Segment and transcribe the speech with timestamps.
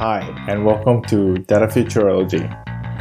[0.00, 2.40] Hi, and welcome to Data Futurology.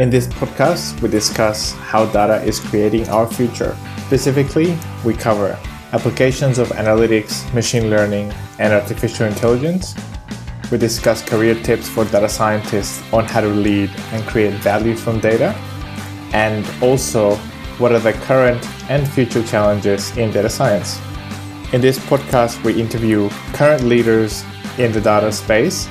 [0.02, 3.78] In this podcast, we discuss how data is creating our future.
[4.08, 5.58] Specifically, we cover
[5.94, 9.96] applications of analytics, machine learning, and artificial intelligence.
[10.74, 15.22] We discuss career tips for data scientists on how to lead and create value from
[15.22, 15.56] data,
[16.34, 17.38] and also
[17.78, 21.00] what are the current and future challenges in data science.
[21.72, 24.44] In this podcast, we interview current leaders
[24.78, 25.88] in the data space,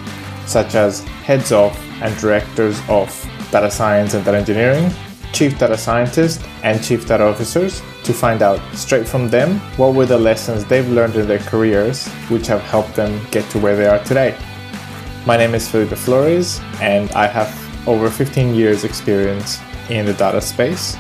[0.49, 3.09] such as heads of and directors of
[3.52, 4.91] data science and data engineering,
[5.33, 10.07] chief data scientists, and chief data officers to find out straight from them what were
[10.07, 13.87] the lessons they've learned in their careers which have helped them get to where they
[13.87, 14.37] are today.
[15.27, 17.52] My name is Felipe Flores, and I have
[17.87, 19.59] over 15 years' experience
[19.91, 20.96] in the data space,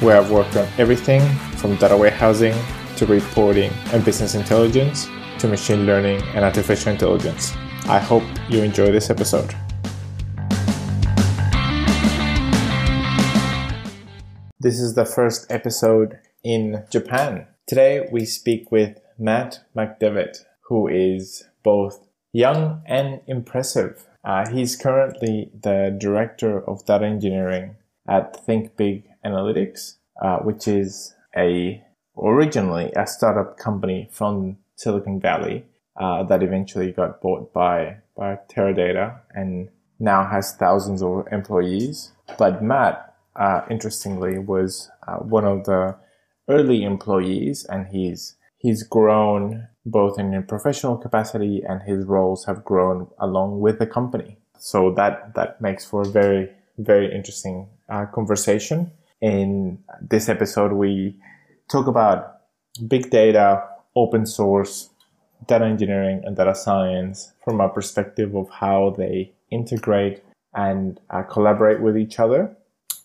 [0.00, 1.22] where I've worked on everything
[1.56, 2.54] from data warehousing
[2.96, 5.08] to reporting and business intelligence
[5.38, 7.52] to machine learning and artificial intelligence.
[7.86, 9.54] I hope you enjoy this episode.
[14.58, 17.46] This is the first episode in Japan.
[17.66, 24.06] Today we speak with Matt McDevitt, who is both young and impressive.
[24.24, 27.76] Uh, he's currently the director of data engineering
[28.08, 31.84] at Think Big Analytics, uh, which is a
[32.16, 35.66] originally a startup company from Silicon Valley
[35.96, 42.12] uh, that eventually got bought by by Teradata and now has thousands of employees.
[42.38, 45.96] But Matt, uh, interestingly, was uh, one of the
[46.48, 52.64] early employees, and he's he's grown both in a professional capacity and his roles have
[52.64, 54.38] grown along with the company.
[54.58, 58.90] So that that makes for a very very interesting uh, conversation.
[59.20, 61.16] In this episode, we
[61.70, 62.40] talk about
[62.88, 63.62] big data,
[63.94, 64.90] open source,
[65.46, 70.22] data engineering, and data science from a perspective of how they integrate
[70.54, 72.56] and uh, collaborate with each other.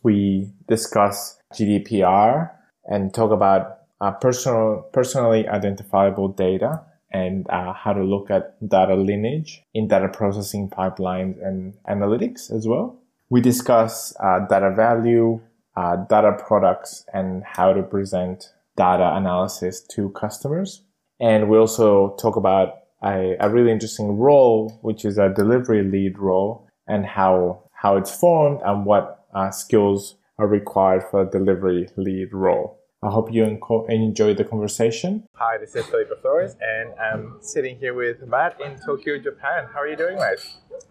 [0.04, 2.52] We discuss GDPR
[2.86, 8.95] and talk about uh, personal, personally identifiable data and uh, how to look at data
[8.95, 13.02] lineage in data processing pipelines and analytics as well.
[13.30, 15.42] We discuss uh, data value,
[15.76, 20.83] uh, data products, and how to present data analysis to customers.
[21.20, 26.18] And we also talk about a, a really interesting role, which is a delivery lead
[26.18, 31.90] role, and how how it's formed and what uh, skills are required for a delivery
[31.98, 32.78] lead role.
[33.02, 33.44] I hope you
[33.88, 35.26] enjoy the conversation.
[35.36, 39.68] Hi, this is Felipe Flores, and I'm sitting here with Matt in Tokyo, Japan.
[39.74, 40.40] How are you doing, Matt?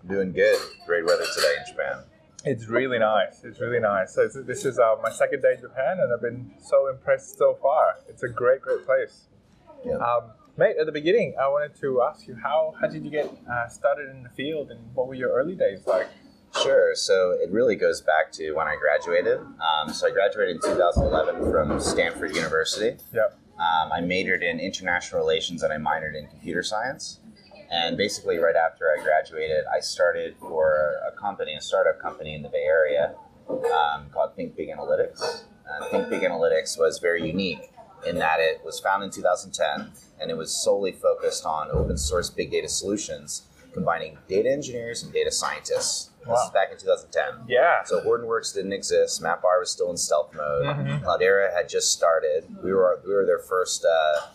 [0.06, 0.58] Doing good.
[0.86, 2.04] Great weather today in Japan.
[2.44, 3.44] It's really nice.
[3.44, 4.14] It's really nice.
[4.14, 7.58] So this is uh, my second day in Japan, and I've been so impressed so
[7.60, 7.96] far.
[8.08, 9.27] It's a great, great place.
[9.84, 9.96] Yeah.
[9.96, 13.30] Um, mate, at the beginning, I wanted to ask you how how did you get
[13.50, 16.08] uh, started in the field, and what were your early days like?
[16.62, 16.94] Sure.
[16.94, 19.38] So it really goes back to when I graduated.
[19.38, 22.96] Um, so I graduated in 2011 from Stanford University.
[23.12, 23.38] Yep.
[23.58, 27.20] Um, I majored in international relations and I minored in computer science.
[27.70, 32.42] And basically, right after I graduated, I started for a company, a startup company in
[32.42, 33.14] the Bay Area
[33.50, 35.42] um, called Think Big Analytics.
[35.68, 37.70] And Think Big Analytics was very unique
[38.06, 42.30] in that it was founded in 2010 and it was solely focused on open source
[42.30, 43.42] big data solutions
[43.72, 46.10] combining data engineers and data scientists.
[46.26, 46.34] Wow.
[46.34, 47.46] This is back in 2010.
[47.48, 47.84] Yeah.
[47.84, 49.22] So Hortonworks didn't exist.
[49.22, 50.66] MapR was still in stealth mode.
[50.66, 51.04] Mm-hmm.
[51.04, 52.44] Cloudera had just started.
[52.62, 54.26] We were we were their first uh,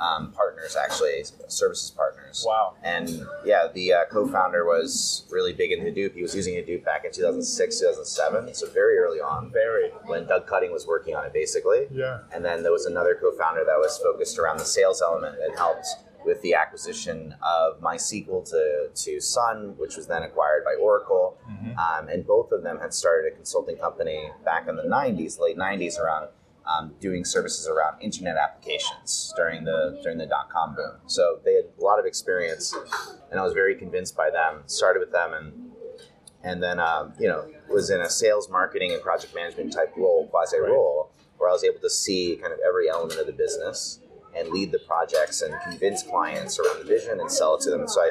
[0.00, 2.44] um, partners, actually, services partners.
[2.46, 2.74] Wow.
[2.82, 6.14] And yeah, the uh, co-founder was really big in Hadoop.
[6.14, 9.52] He was using Hadoop back in 2006, 2007, so very early on.
[9.52, 9.90] Very.
[10.06, 11.86] When Doug Cutting was working on it, basically.
[11.92, 12.20] Yeah.
[12.34, 15.86] And then there was another co-founder that was focused around the sales element and helped
[16.24, 21.38] with the acquisition of MySQL to, to Sun, which was then acquired by Oracle.
[21.50, 21.78] Mm-hmm.
[21.78, 25.56] Um, and both of them had started a consulting company back in the 90s, late
[25.56, 26.28] 90s, around
[26.66, 30.96] um, doing services around internet applications during the during the dot com boom.
[31.06, 32.74] So they had a lot of experience,
[33.30, 34.62] and I was very convinced by them.
[34.66, 35.72] Started with them, and
[36.42, 40.26] and then um, you know was in a sales, marketing, and project management type role,
[40.28, 44.00] quasi role, where I was able to see kind of every element of the business
[44.36, 47.80] and lead the projects and convince clients around the vision and sell it to them.
[47.80, 48.10] And so I,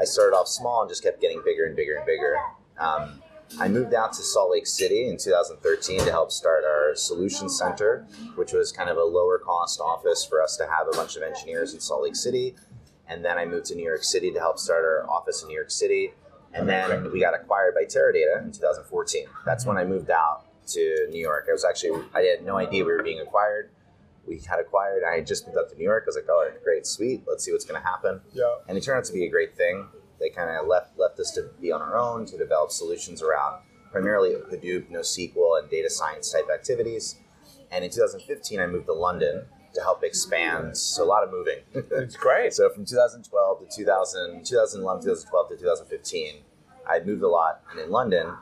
[0.00, 2.36] I started off small and just kept getting bigger and bigger and bigger.
[2.78, 3.22] Um,
[3.60, 8.06] I moved out to Salt Lake City in 2013 to help start our solution center,
[8.34, 11.22] which was kind of a lower cost office for us to have a bunch of
[11.22, 12.54] engineers in Salt Lake City.
[13.08, 15.54] And then I moved to New York City to help start our office in New
[15.54, 16.12] York City.
[16.52, 19.26] And then we got acquired by Teradata in 2014.
[19.44, 21.46] That's when I moved out to New York.
[21.48, 23.70] I was actually, I had no idea we were being acquired.
[24.26, 26.04] We had acquired, I had just moved up to New York.
[26.06, 27.22] I was like, oh, great, sweet.
[27.26, 28.20] Let's see what's going to happen.
[28.34, 28.44] Yeah.
[28.68, 29.86] And it turned out to be a great thing.
[30.20, 33.62] They kind of left left us to be on our own to develop solutions around
[33.90, 37.16] primarily Hadoop, NoSQL, and data science type activities.
[37.70, 39.44] And in 2015, I moved to London
[39.74, 40.76] to help expand.
[40.76, 41.58] So a lot of moving.
[41.92, 42.52] It's great.
[42.52, 46.42] so from 2012 to 2000, 2011, 2012 to 2015,
[46.88, 47.62] I moved a lot.
[47.70, 48.34] And in London,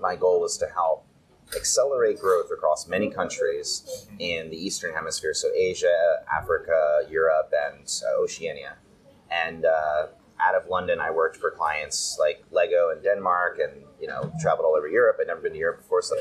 [0.00, 1.06] my goal was to help
[1.56, 8.22] accelerate growth across many countries in the Eastern Hemisphere, so Asia, Africa, Europe, and uh,
[8.22, 8.76] Oceania.
[9.30, 10.06] And uh,
[10.40, 14.66] out of London, I worked for clients like Lego in Denmark, and you know traveled
[14.66, 15.18] all over Europe.
[15.20, 16.16] I'd never been to Europe before, so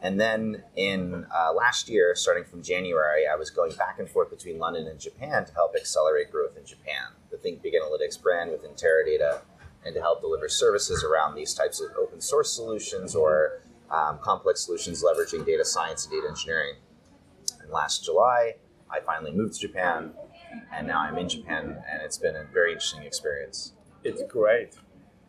[0.00, 4.30] and then in uh, last year, starting from January, I was going back and forth
[4.30, 7.12] between London and Japan to help accelerate growth in Japan.
[7.30, 9.40] The Think Big Analytics brand within Teradata,
[9.84, 14.64] and to help deliver services around these types of open source solutions or um, complex
[14.64, 16.74] solutions leveraging data science and data engineering.
[17.60, 18.54] And last July,
[18.90, 20.12] I finally moved to Japan,
[20.74, 23.72] and now I'm in Japan, and it's been a very interesting experience.
[24.04, 24.74] It's great.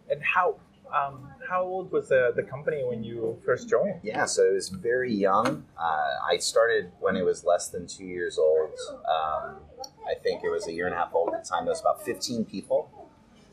[0.09, 0.57] And how
[0.95, 3.99] um, how old was the, the company when you first joined?
[4.03, 5.63] Yeah, so it was very young.
[5.77, 8.71] Uh, I started when it was less than two years old.
[9.07, 9.57] Um,
[10.07, 11.65] I think it was a year and a half old at the time.
[11.65, 12.89] There was about 15 people.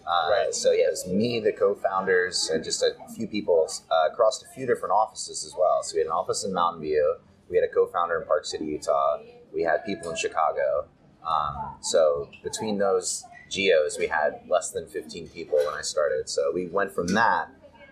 [0.07, 0.55] Uh, Right.
[0.55, 4.47] So yeah, it was me, the co-founders, and just a few people uh, across a
[4.55, 5.83] few different offices as well.
[5.83, 7.17] So we had an office in Mountain View.
[7.51, 9.19] We had a co-founder in Park City, Utah.
[9.53, 10.87] We had people in Chicago.
[11.26, 16.28] Um, so between those geos, we had less than 15 people when I started.
[16.28, 17.49] So we went from that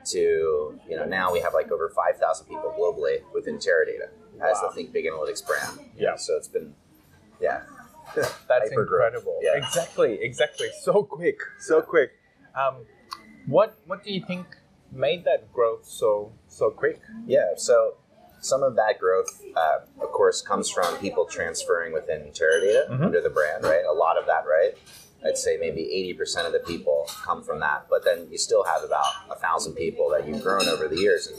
[0.07, 4.69] to you know now we have like over 5,000 people globally within Teradata as Wow.
[4.69, 5.79] the Think Big Analytics brand.
[5.97, 6.17] Yeah.
[6.17, 6.75] So it's been
[7.41, 7.63] yeah.
[8.15, 9.41] That's incredible.
[9.43, 9.57] Yeah.
[9.57, 10.69] Exactly, exactly.
[10.83, 12.13] So quick, so quick.
[12.55, 12.85] Um,
[13.47, 14.47] what what do you think
[14.93, 17.01] made that growth so so quick?
[17.27, 17.97] Yeah, so
[18.45, 23.05] some of that growth, uh, of course, comes from people transferring within Teradata Mhm.
[23.05, 23.85] under the brand, right?
[23.85, 24.77] A lot of that, right?
[25.25, 27.87] I'd say maybe 80% of the people come from that.
[27.89, 31.27] But then you still have about a thousand people that you've grown over the years.
[31.29, 31.39] And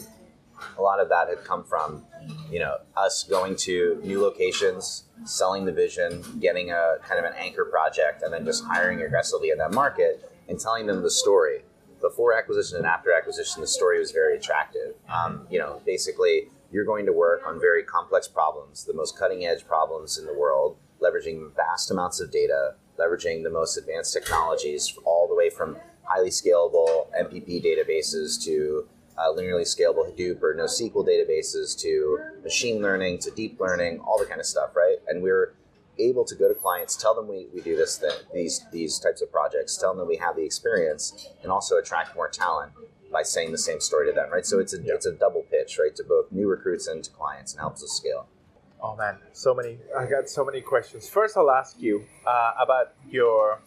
[0.77, 2.07] a lot of that had come from,
[2.49, 7.33] you know, us going to new locations, selling the vision, getting a kind of an
[7.37, 11.63] anchor project, and then just hiring aggressively in that market and telling them the story.
[12.01, 14.95] Before acquisition and after acquisition, the story was very attractive.
[15.07, 19.45] Um, you know, basically, you're going to work on very complex problems, the most cutting
[19.45, 24.97] edge problems in the world, leveraging vast amounts of data, leveraging the most advanced technologies,
[25.05, 31.07] all the way from highly scalable MPP databases to uh, linearly scalable Hadoop or NoSQL
[31.07, 34.97] databases to machine learning to deep learning, all the kind of stuff, right?
[35.07, 35.53] And we're
[35.97, 39.21] able to go to clients, tell them we, we do this thing, these these types
[39.21, 42.73] of projects, tell them we have the experience, and also attract more talent
[43.15, 44.45] by saying the same story to them, right?
[44.45, 47.53] So it's a it's a double pitch, right, to both new recruits and to clients,
[47.53, 48.27] and helps us scale.
[48.83, 49.77] Oh man, so many.
[49.97, 51.07] I got so many questions.
[51.07, 53.59] First, I'll ask you uh, about your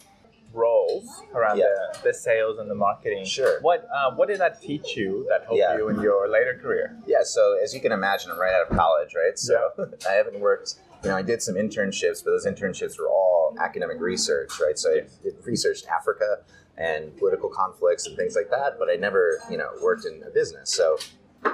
[0.53, 1.65] roles around Yeah.
[1.93, 3.25] the, the sales and the marketing.
[3.25, 3.59] Sure.
[3.61, 5.77] What uh, what did that teach you that helped Yeah.
[5.77, 6.95] you in your later career?
[7.07, 9.37] Yeah, so as you can imagine, I'm right out of college, right?
[9.37, 9.57] So
[10.09, 10.75] I haven't worked.
[11.03, 14.77] You know, I did some internships, but those internships were all academic research, right?
[14.77, 15.17] So Yes.
[15.25, 16.29] I researched Africa
[16.79, 20.29] and political conflicts and things like that, but I never, you know, worked in a
[20.29, 20.73] business.
[20.73, 20.97] So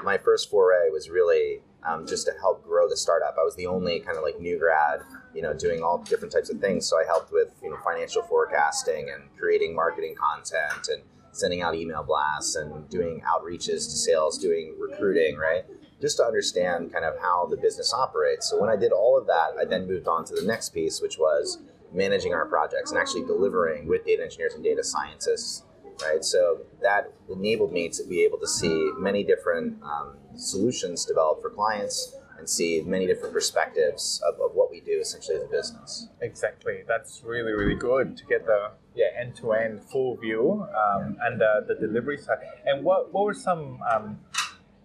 [0.04, 3.36] my first foray was really um, just to help grow the startup.
[3.40, 5.02] I was the only kind of like new grad,
[5.34, 6.88] you know, doing all different types of things.
[6.88, 11.76] So I helped with, you know, financial forecasting and creating marketing content and sending out
[11.76, 15.66] email blasts and doing outreaches to sales, doing recruiting, right?
[16.02, 18.50] Just to understand kind of how the business operates.
[18.50, 21.02] So when I did all of that, I then moved on to the next piece,
[21.02, 21.60] which was
[21.96, 25.64] managing our projects and actually delivering with data engineers and data scientists,
[26.04, 26.24] right?
[26.24, 31.50] So that enabled me to be able to see many different um, solutions developed for
[31.50, 36.10] clients and see many different perspectives of, of what we do essentially as a business.
[36.22, 36.84] Exactly.
[36.88, 41.42] That's really really good to get the yeah end to end full view um, and
[41.42, 42.40] uh, the delivery side.
[42.66, 44.20] And what what were some um,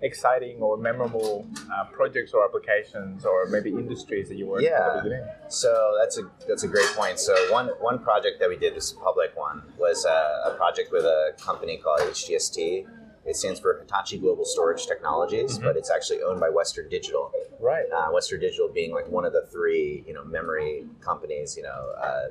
[0.02, 4.96] exciting or memorable uh, projects or applications or maybe industries that you worked Yeah.
[4.96, 5.26] the beginning?
[5.48, 7.18] So that's a that's a great point.
[7.18, 10.54] So one one project that we did, this is a public one, was uh, a
[10.54, 12.86] project with a company called HGST.
[13.26, 15.62] It stands for Hitachi Global Storage Technologies, Mhm.
[15.64, 17.30] but it's actually owned by Western Digital.
[17.60, 17.84] Right.
[17.92, 21.92] Uh, Western Digital being like one of the three, you know, memory companies, you know,
[22.02, 22.28] uh,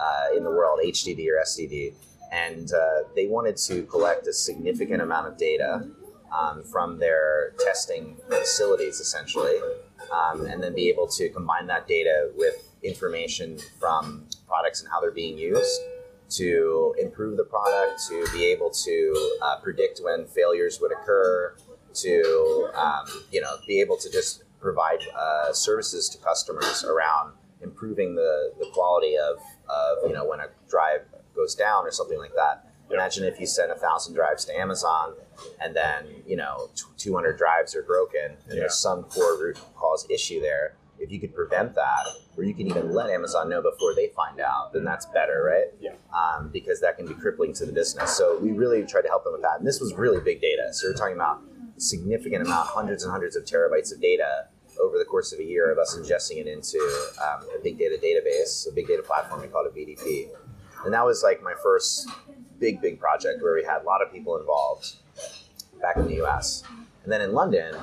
[0.00, 1.94] uh, in the world, HDD or SDD,
[2.32, 5.88] and uh, they wanted to collect a significant amount of data
[6.32, 9.58] um, from their testing facilities, essentially,
[10.12, 15.00] um, and then be able to combine that data with information from products and how
[15.00, 15.80] they're being used
[16.30, 21.56] to improve the product, to be able to uh, predict when failures would occur,
[21.94, 27.32] to um, you know be able to just provide uh, services to customers around
[27.62, 31.00] improving the, the quality of, of you know when a drive
[31.34, 32.67] goes down or something like that.
[32.90, 35.14] Imagine if you send a thousand drives to Amazon,
[35.60, 38.60] and then you know 200 drives are broken, and Yeah.
[38.60, 40.74] there's some core root cause issue there.
[40.98, 44.40] If you could prevent that, or you can even let Amazon know before they find
[44.40, 45.66] out, then that's better, right?
[45.80, 45.92] Yeah.
[46.12, 48.16] Um, because that can be crippling to the business.
[48.16, 49.58] So we really tried to help them with that.
[49.58, 50.72] And this was really big data.
[50.72, 51.40] So we're talking about
[51.76, 54.46] a significant amount, hundreds and hundreds of terabytes of data
[54.80, 56.78] over the course of a year of us ingesting it into
[57.22, 59.40] um, a big data database, a big data platform.
[59.40, 60.30] We called it BDP.
[60.84, 62.08] And that was like my first
[62.58, 64.96] big, big project where we had a lot of people involved
[65.80, 66.62] back in the US.
[67.04, 67.74] And then in London,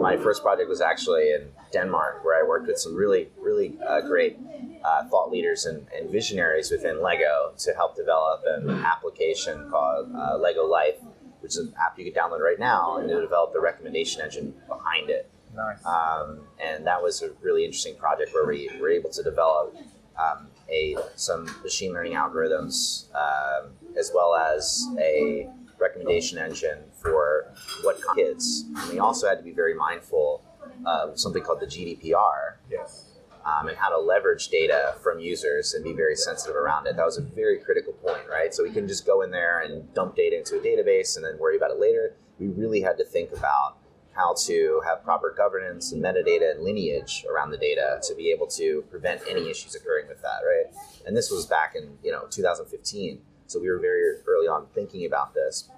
[0.00, 4.00] my first project was actually in Denmark, where I worked with some really, really uh,
[4.00, 4.36] great
[4.84, 10.36] uh, thought leaders and, and visionaries within Lego to help develop an application called uh,
[10.38, 10.96] Lego Life,
[11.40, 14.54] which is an app you can download right now, and to develop the recommendation engine
[14.66, 15.30] behind it.
[15.54, 15.84] Nice.
[15.86, 19.76] Um, and that was a really interesting project where we were able to develop
[20.18, 25.48] um, a some machine learning algorithms um, as well as a
[25.78, 28.64] recommendation engine for what kids.
[28.76, 30.42] And we also had to be very mindful
[30.86, 33.12] of something called the GDPR yes.
[33.44, 36.96] um, and how to leverage data from users and be very sensitive around it.
[36.96, 38.54] That was a very critical point, right?
[38.54, 41.38] So we couldn't just go in there and dump data into a database and then
[41.38, 42.16] worry about it later.
[42.38, 43.76] We really had to think about
[44.14, 48.46] how to have proper governance and metadata and lineage around the data to be able
[48.46, 50.72] to prevent any issues occurring with that, right?
[51.04, 55.04] And this was back in you know 2015, so we were very early on thinking
[55.06, 55.68] about this,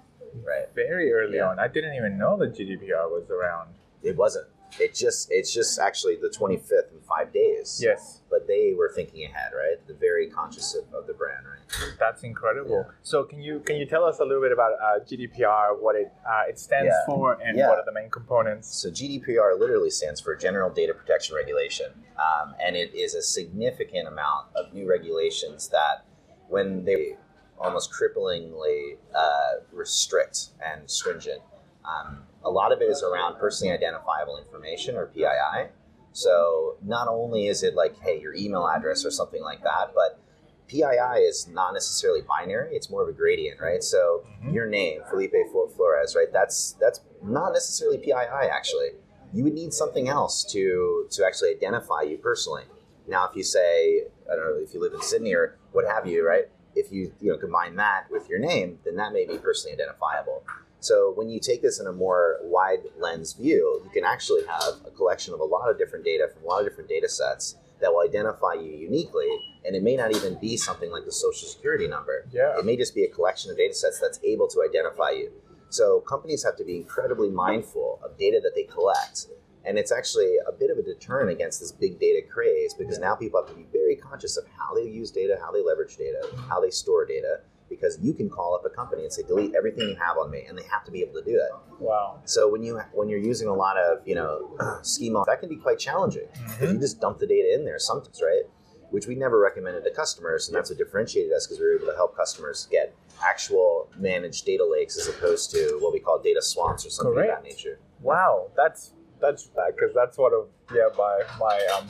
[0.43, 0.67] right?
[0.75, 1.49] Very early Yeah.
[1.49, 1.59] on.
[1.59, 3.75] I didn't even know the GDPR was around.
[4.03, 4.47] It wasn't.
[4.81, 7.79] It just it's just actually the 25th in five days.
[7.81, 8.21] Yes.
[8.29, 9.77] But they were thinking ahead, right?
[9.87, 11.93] They're very conscious of, of the brand, right?
[11.97, 12.83] That's incredible.
[12.85, 12.93] Yeah.
[13.01, 16.11] So can you can you tell us a little bit about uh, GDPR, what it
[16.29, 17.05] uh, it stands Yeah.
[17.05, 17.69] for, and Yeah.
[17.69, 18.67] what are the main components?
[18.67, 24.07] So GDPR literally stands for General Data Protection Regulation, um, and it is a significant
[24.09, 26.03] amount of new regulations that,
[26.49, 27.15] when they
[27.59, 31.41] almost cripplingly uh, restrict and stringent,
[31.85, 35.69] um, a lot of it is around personally identifiable information or PII.
[36.11, 40.19] So not only is it like, hey, your email address or something like that, but
[40.67, 43.83] PII is not necessarily binary; it's more of a gradient, right?
[43.83, 44.53] So Mhm.
[44.53, 46.31] your name, Felipe Flo- Flores, right?
[46.31, 48.91] That's that's not necessarily PII actually.
[49.33, 52.65] You would need something else to to actually identify you personally.
[53.07, 56.05] Now, if you say, I don't know, if you live in Sydney or what have
[56.05, 56.49] you, right?
[56.77, 60.43] If you you know combine that with your name, then that may be personally identifiable.
[60.79, 64.75] So when you take this in a more wide lens view, you can actually have
[64.85, 67.55] a collection of a lot of different data from a lot of different data sets
[67.81, 69.27] that will identify you uniquely,
[69.65, 72.25] and it may not even be something like the social security number.
[72.31, 72.57] Yeah.
[72.57, 75.31] It may just be a collection of data sets that's able to identify you.
[75.69, 79.27] So companies have to be incredibly mindful of data that they collect.
[79.67, 83.15] And it's actually a bit of a deterrent against this big data craze because now
[83.15, 86.25] people have to be very conscious of how they use data, how they leverage data,
[86.47, 89.89] how they store data, because you can call up a company and say, delete everything
[89.89, 91.49] you have on me, and they have to be able to do that.
[91.79, 92.21] Wow.
[92.25, 95.57] So when you when you're using a lot of you know schema, that can be
[95.57, 96.27] quite challenging.
[96.33, 96.79] If you mm-hmm.
[96.79, 98.43] just dump the data in there sometimes, right?
[98.89, 101.87] Which we never recommended to customers, and that's what differentiated us because we were able
[101.87, 106.41] to help customers get actual managed data lakes as opposed to what we call data
[106.41, 107.79] swamps or something of that nature.
[107.99, 111.87] Wow, that's that's because that's one of yeah my my um,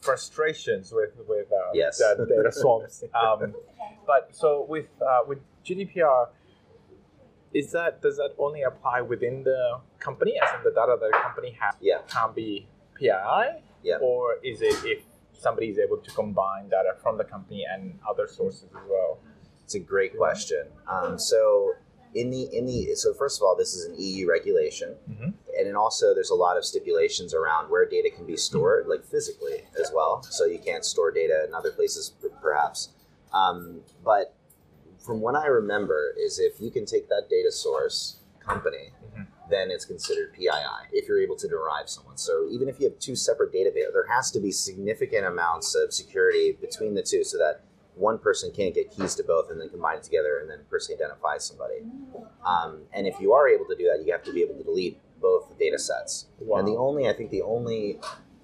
[0.00, 1.98] frustrations with with uh, Yes.
[1.98, 3.04] the data swamps.
[3.14, 3.54] Um,
[4.06, 6.28] but so with uh, with GDPR,
[7.52, 11.18] is that does that only apply within the company, as in the data that the
[11.18, 11.98] company has Yeah.
[12.08, 13.98] can be PII, Yeah.
[14.00, 18.26] or is it if somebody is able to combine data from the company and other
[18.26, 19.18] sources as well?
[19.64, 20.66] It's a great question.
[20.88, 21.72] Um, so
[22.14, 25.34] in the in the so first of all, this is an EU regulation, Mhm.
[25.56, 29.04] and then also there's a lot of stipulations around where data can be stored, like
[29.04, 30.22] physically as well.
[30.22, 32.12] So you can't store data in other places,
[32.42, 32.88] perhaps.
[33.32, 34.34] Um, but
[34.98, 39.26] from what I remember, is if you can take that data source company, Mhm.
[39.48, 42.16] then it's considered PII if you're able to derive someone.
[42.18, 45.92] So even if you have two separate database, there has to be significant amounts of
[45.94, 47.62] security between the two so that
[47.94, 51.02] one person can't get keys to both and then combine it together and then personally
[51.02, 51.80] identify somebody.
[52.46, 54.62] Um, and if you are able to do that, you have to be able to
[54.64, 56.26] delete both data sets.
[56.38, 56.58] Wow.
[56.58, 57.98] And the only, I think, the only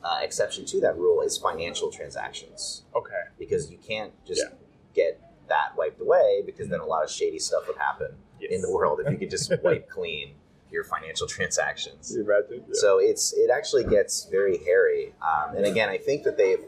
[0.04, 3.22] uh, exception to that rule is financial transactions Okay.
[3.38, 4.54] because you can't just Yeah.
[4.94, 8.52] get that wiped away because then a lot of shady stuff would happen Yes.
[8.52, 10.34] in the world if you could just wipe clean
[10.76, 12.14] your financial transactions.
[12.14, 12.62] Imagine.
[12.68, 12.75] yeah.
[12.85, 15.14] So it's it actually gets very hairy.
[15.21, 16.62] Um, and again, I think that they've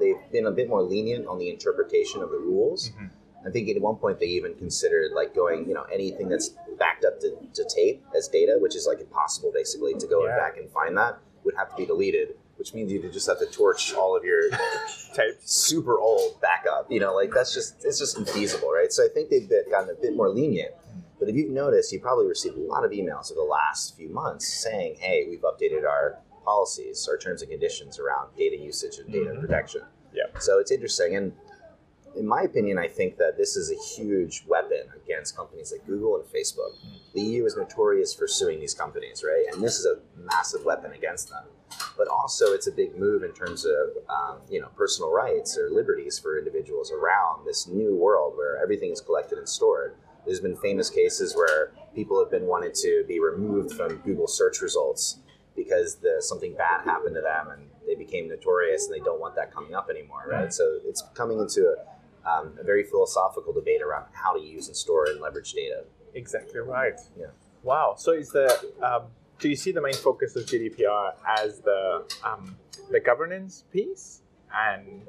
[0.00, 2.90] they've been a bit more lenient on the interpretation of the rules.
[2.90, 3.10] Mhm.
[3.46, 7.04] I think at one point they even considered like going, you know, anything that's backed
[7.04, 10.36] up to, to tape as data, which is like impossible basically to go Yeah.
[10.36, 13.46] back and find that, would have to be deleted, which means you just have to
[13.46, 14.42] torch all of your
[15.14, 15.52] Tapes.
[15.52, 16.86] super old backup.
[16.88, 18.92] You know, like that's just it's just infeasible, right?
[18.92, 20.72] So I think they've gotten a bit more lenient.
[21.22, 24.08] But if you've noticed, you probably received a lot of emails over the last few
[24.08, 29.08] months saying, "Hey, we've updated our policies, our terms and conditions around data usage and
[29.12, 29.40] data Mhm.
[29.40, 30.24] protection." Yeah.
[30.40, 31.32] So it's interesting, and
[32.16, 36.16] in my opinion, I think that this is a huge weapon against companies like Google
[36.16, 36.74] and Facebook.
[37.14, 39.44] The EU is notorious for suing these companies, right?
[39.52, 41.44] And this is a massive weapon against them.
[41.96, 45.70] But also, it's a big move in terms of um, you know personal rights or
[45.70, 49.94] liberties for individuals around this new world where everything is collected and stored.
[50.24, 54.60] There's been famous cases where people have been wanted to be removed from Google search
[54.60, 55.18] results
[55.56, 59.34] because the, something bad happened to them and they became notorious and they don't want
[59.34, 60.52] that coming up anymore, right?
[60.52, 64.76] So it's coming into a, um, a very philosophical debate around how to use and
[64.76, 65.84] store and leverage data.
[66.14, 66.98] Exactly right.
[67.18, 67.26] Yeah.
[67.62, 67.94] Wow.
[67.96, 69.04] So is the um,
[69.38, 72.56] do you see the main focus of GDPR as the um,
[72.90, 74.22] the governance piece,
[74.54, 75.02] and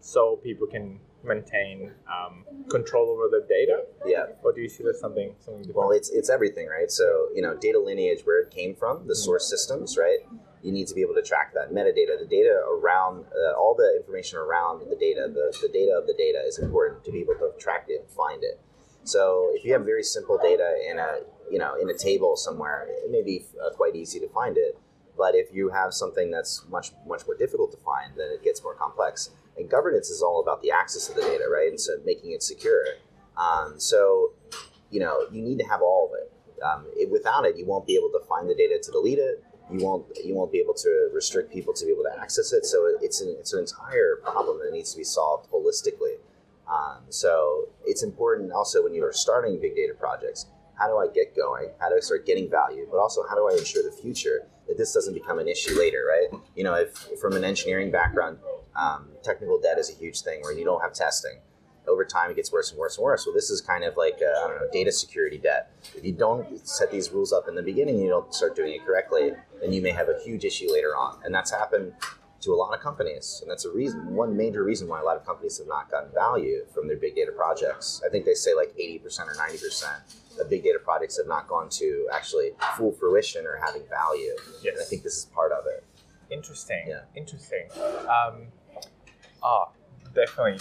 [0.00, 4.26] so people can maintain um, control over the data, Yeah.
[4.42, 5.76] or do you see there's something something different?
[5.76, 6.90] Well, it's it's everything, right?
[6.90, 10.18] So you know, data lineage, where it came from, the source systems, right?
[10.62, 13.96] You need to be able to track that metadata, the data around uh, all the
[14.00, 17.34] information around the data, the, the data of the data is important to be able
[17.34, 18.58] to track it and find it.
[19.04, 22.86] So if you have very simple data in a you know in a table somewhere,
[22.88, 24.78] it may be uh, quite easy to find it.
[25.16, 28.62] But if you have something that's much much more difficult to find, then it gets
[28.62, 29.30] more complex.
[29.56, 31.68] And governance is all about the access of the data, right?
[31.68, 32.84] And so making it secure.
[33.36, 34.32] Um, so
[34.90, 36.62] you know you need to have all of it.
[36.62, 37.10] Um, it.
[37.10, 39.44] Without it, you won't be able to find the data to delete it.
[39.72, 42.64] You won't you won't be able to restrict people to be able to access it.
[42.64, 46.16] So it's an it's an entire problem that needs to be solved holistically.
[46.70, 50.46] Um, so it's important also when you are starting big data projects.
[50.78, 51.70] How do I get going?
[51.80, 52.88] How do I start getting value?
[52.90, 56.04] But also, how do I ensure the future that this doesn't become an issue later,
[56.08, 56.40] right?
[56.56, 58.38] You know, if from an engineering background,
[58.76, 61.38] um, technical debt is a huge thing where you don't have testing.
[61.86, 63.26] Over time, it gets worse and worse and worse.
[63.26, 65.70] Well, this is kind of like uh, I don't know data security debt.
[65.94, 68.86] If you don't set these rules up in the beginning, you don't start doing it
[68.86, 71.92] correctly, then you may have a huge issue later on, and that's happened
[72.40, 75.16] to a lot of companies, and that's a reason, one major reason why a lot
[75.16, 78.02] of companies have not gotten value from their big data projects.
[78.06, 80.02] I think they say like eighty percent or ninety percent
[80.38, 84.34] of big data projects have not gone to actually full fruition or having value.
[84.62, 84.74] Yes.
[84.74, 85.84] And I think this is part of it.
[86.30, 86.84] Interesting.
[86.88, 87.02] Yeah.
[87.14, 87.68] Interesting.
[88.08, 88.48] Um,
[89.44, 89.68] ah,
[90.14, 90.58] definitely.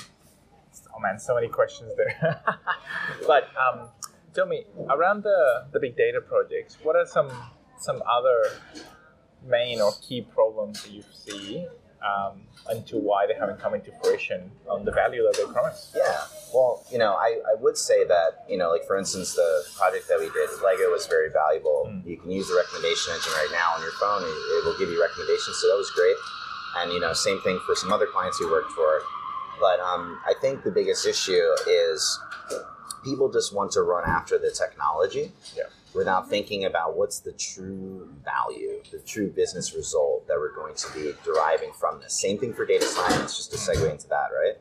[0.95, 2.43] Oh man, so many questions there.
[3.27, 3.87] but um,
[4.33, 7.29] tell me, around the, the big data projects, what are some
[7.79, 8.43] some other
[9.45, 11.65] main or key problems that you see
[12.03, 15.91] um, and to why they haven't come into fruition on the value that they promise?
[15.95, 16.21] Yeah.
[16.53, 20.07] Well, you know, I, I would say that, you know, like for instance, the project
[20.09, 21.87] that we did with Lego was very valuable.
[21.89, 22.05] Mm.
[22.05, 24.23] You can use the recommendation engine right now on your phone.
[24.23, 25.57] and It will give you recommendations.
[25.59, 26.15] So that was great.
[26.77, 29.01] And, you know, same thing for some other clients we worked for.
[29.59, 32.19] But um, I think the biggest issue is
[33.03, 35.63] people just want to run after the technology Yeah.
[35.93, 40.87] without thinking about what's the true value, the true business result that we're going to
[40.93, 42.19] be deriving from this.
[42.19, 44.57] Same thing for data science, just to segue into that, right?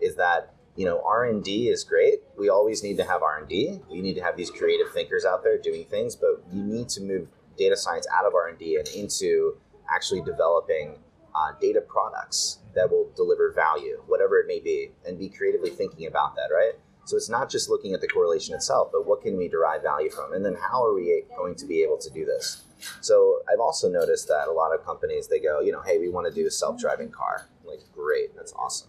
[0.00, 4.12] Is that you know r&d is great we always need to have r&d we need
[4.12, 7.74] to have these creative thinkers out there doing things but you need to move data
[7.74, 9.56] science out of r&d and into
[9.90, 10.98] actually developing
[11.36, 16.06] uh, data products that will deliver value whatever it may be and be creatively thinking
[16.06, 16.72] about that right
[17.04, 20.10] so it's not just looking at the correlation itself but what can we derive value
[20.10, 22.62] from and then how are we going to be able to do this
[23.00, 26.08] so i've also noticed that a lot of companies they go you know hey we
[26.08, 28.88] want to do a self-driving car I'm like great that's awesome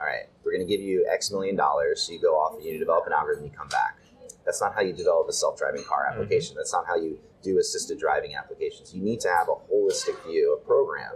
[0.00, 2.02] all right, we're going to give you X million dollars.
[2.02, 3.98] So you go off and you develop an algorithm, you come back.
[4.44, 6.56] That's not how you develop a self driving car application.
[6.56, 8.94] That's not how you do assisted driving applications.
[8.94, 11.12] You need to have a holistic view, a program,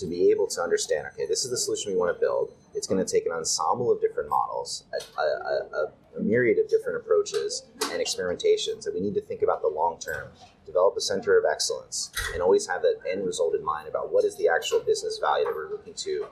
[0.00, 2.52] to be able to understand okay, this is the solution we want to build.
[2.74, 6.68] It's going to take an ensemble of different models, a, a, a, a myriad of
[6.68, 8.86] different approaches and experimentations.
[8.86, 10.28] And we need to think about the long term,
[10.66, 14.24] develop a center of excellence, and always have that end result in mind about what
[14.24, 16.26] is the actual business value that we're looking to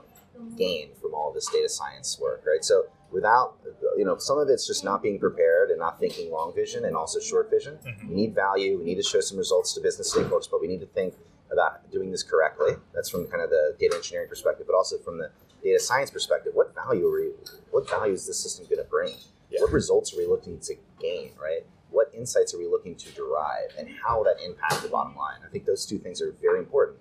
[0.55, 2.63] gain from all this data science work, right?
[2.63, 3.55] So without,
[3.97, 6.95] you know, some of it's just not being prepared and not thinking long vision and
[6.95, 7.79] also short vision.
[7.85, 8.09] Mhm.
[8.09, 8.77] We need value.
[8.77, 11.15] We need to show some results to business stakeholders, but we need to think
[11.51, 12.73] about doing this correctly.
[12.93, 15.31] That's from kind of the data engineering perspective, but also from the
[15.63, 16.53] data science perspective.
[16.55, 17.29] What value are we,
[17.71, 19.13] what value is this system going to bring?
[19.49, 19.61] Yeah.
[19.61, 21.65] What results are we looking to gain, right?
[21.89, 25.39] What insights are we looking to derive and how will that impact the bottom line?
[25.45, 26.97] I think those two things are very important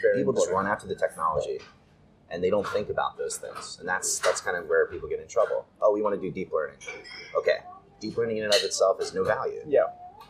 [0.00, 1.58] Very people just run after the technology
[2.30, 5.18] and they don't think about those things and that's that's kind of where people get
[5.20, 6.76] in trouble oh we want to do deep learning
[7.36, 7.58] okay
[8.00, 9.86] deep learning in and of itself is no value Yeah.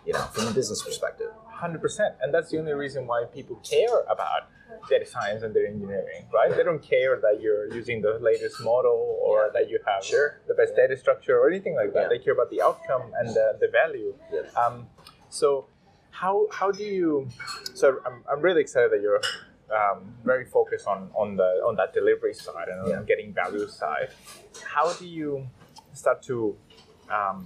[0.07, 1.31] you know from a business perspective
[1.61, 4.43] hundred percent, and that's the only reason why people care about
[4.89, 6.51] data science and data engineering, right?
[6.57, 9.51] They don't care that you're using the latest model or Yeah.
[9.57, 10.29] that you have Sure.
[10.51, 12.03] the best data structure or anything like that.
[12.05, 12.09] Yeah.
[12.13, 14.13] They care about the outcome and the, the value.
[14.33, 14.63] Yeah.
[14.63, 14.75] Um,
[15.29, 15.67] so,
[16.23, 17.29] how how do you?
[17.81, 19.21] So I'm, I'm really excited that you're
[19.79, 22.99] um, very focused on on the on that delivery side and Yeah.
[22.99, 24.09] on getting value side.
[24.75, 25.31] How do you
[26.03, 26.37] start to
[27.19, 27.39] um,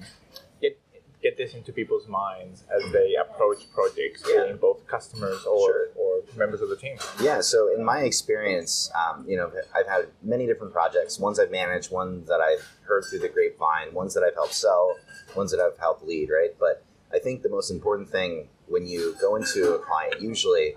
[1.25, 4.45] get this into people's minds as they approach projects, Yeah.
[4.45, 5.89] being both customers or Sure.
[5.97, 6.99] or members of the team?
[7.21, 11.19] Yeah, so in my experience, um, you know, I've had many different projects.
[11.19, 14.99] Ones I've managed, ones that I've heard through the grapevine, ones that I've helped sell,
[15.35, 16.55] ones that I've helped lead, right?
[16.59, 20.77] But I think the most important thing when you go into a client, usually,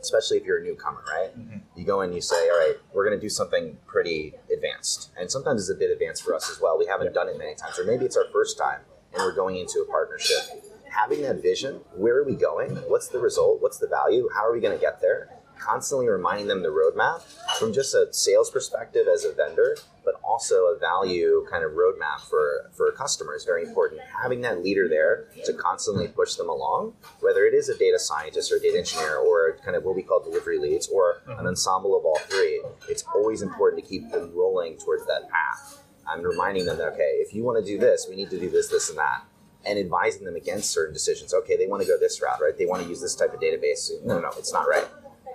[0.00, 1.30] especially if you're a newcomer, right?
[1.76, 5.10] You go in, you say, all right, we're going to do something pretty advanced.
[5.18, 6.78] And sometimes it's a bit advanced for us as well.
[6.78, 8.80] We haven't done it many times, or maybe it's our first time
[9.18, 10.64] and we're going into a partnership.
[10.90, 12.70] Having that vision, where are we going?
[12.88, 13.60] What's the result?
[13.60, 14.28] What's the value?
[14.34, 15.28] How are we going to get there?
[15.58, 17.22] Constantly reminding them the roadmap
[17.58, 22.20] from just a sales perspective as a vendor, but also a value kind of roadmap
[22.30, 24.00] for, for a customer is very important.
[24.22, 28.52] Having that leader there to constantly push them along, whether it is a data scientist
[28.52, 31.46] or a data engineer or kind of what we call delivery leads or an mm-hmm.
[31.48, 35.82] ensemble of all three, it's always important to keep them rolling towards that path.
[36.08, 38.50] I'm reminding them that, okay, if you want to do this, we need to do
[38.50, 39.24] this, this, and that.
[39.66, 41.34] And advising them against certain decisions.
[41.34, 42.56] Okay, they want to go this route, right?
[42.56, 43.90] They want to use this type of database.
[44.04, 44.86] No, no, it's not right.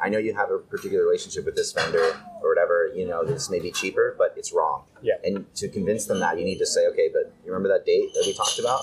[0.02, 3.50] I know you have a particular relationship with this vendor or whatever, you know, this
[3.50, 4.84] may be cheaper, but it's wrong.
[5.02, 5.14] Yeah.
[5.24, 8.14] And to convince them that, you need to say, okay, but you remember that date
[8.14, 8.82] that we talked about?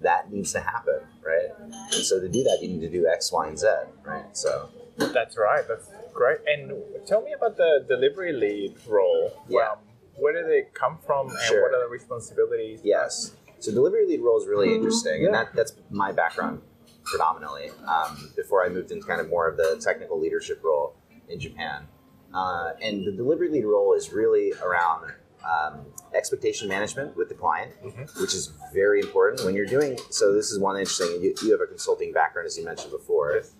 [0.00, 1.50] That needs to happen, right?
[1.60, 3.68] And so to do that, you need to do X, Y, and Z,
[4.04, 4.24] right?
[4.36, 5.62] So, That's right.
[5.68, 6.38] That's great.
[6.46, 6.72] And
[7.06, 9.32] tell me about the delivery lead role.
[9.48, 9.72] Yeah.
[9.72, 9.78] Um,
[10.20, 11.62] where do they come from, and Sure.
[11.62, 12.80] what are the responsibilities?
[12.84, 13.34] Yes.
[13.58, 16.62] So delivery lead role is really interesting, and that, that's my background
[17.04, 17.70] predominantly.
[17.86, 20.94] Um, before I moved into kind of more of the technical leadership role
[21.28, 21.86] in Japan,
[22.34, 25.12] uh, and the delivery lead role is really around
[25.44, 27.72] um, expectation management with the client,
[28.20, 29.98] which is very important when you're doing.
[30.10, 31.20] So this is one interesting.
[31.22, 33.34] You, you have a consulting background, as you mentioned before.
[33.36, 33.52] Yes.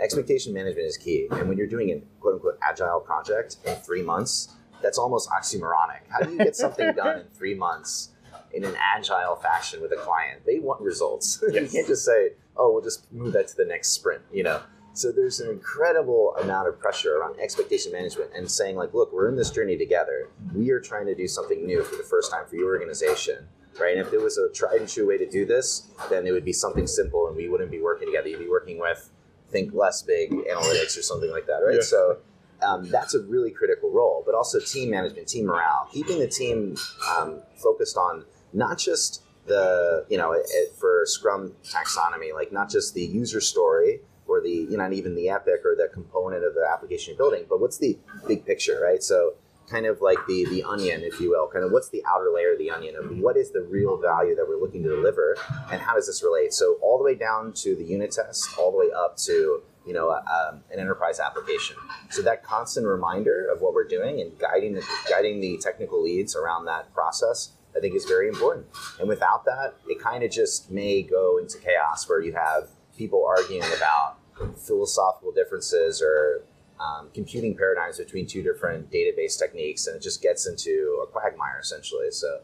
[0.00, 4.02] Expectation management is key, and when you're doing a quote unquote agile project in three
[4.02, 4.48] months,
[4.82, 6.00] that's almost oxymoronic.
[6.10, 8.12] How do you get something done in three months?
[8.52, 10.42] in an agile fashion with a client.
[10.44, 11.42] They want results.
[11.52, 14.60] you can't just say, "Oh, we'll just move that to the next sprint." You know.
[14.94, 19.28] So there's an incredible amount of pressure around expectation management and saying, like, "Look, we're
[19.28, 20.28] in this journey together.
[20.54, 23.48] We are trying to do something new for the first time for your organization."
[23.80, 23.96] Right?
[23.96, 26.44] And if there was a tried and true way to do this, then it would
[26.44, 28.28] be something simple, and we wouldn't be working together.
[28.28, 29.10] You'd be working with
[29.48, 31.76] Think Less Big Analytics or something like that, right?
[31.76, 31.80] Yeah.
[31.80, 32.18] So
[32.62, 36.76] um, that's a really critical role, but also team management, team morale, keeping the team
[37.16, 42.70] um, focused on not just the you know it, it- for Scrum taxonomy, like not
[42.70, 46.44] just the user story or the you know not even the epic or the component
[46.44, 47.98] of the application you're building, but what's the
[48.28, 49.02] big picture, right?
[49.02, 49.34] So
[49.68, 52.52] kind of like the the onion, if you will, kind of what's the outer layer
[52.52, 55.36] of the onion of what is the real value that we're looking to deliver,
[55.72, 56.52] and how does this relate?
[56.52, 59.92] So all the way down to the unit test, all the way up to you
[59.92, 61.76] know um, an enterprise application.
[62.10, 66.36] So that constant reminder of what we're doing and guiding the guiding the technical leads
[66.36, 68.66] around that process, I think is very important.
[68.98, 73.24] And without that, it kind of just may go into chaos where you have people
[73.26, 74.18] arguing about
[74.56, 76.44] philosophical differences or
[76.80, 81.60] um, computing paradigms between two different database techniques, and it just gets into a quagmire
[81.60, 82.10] essentially.
[82.10, 82.40] So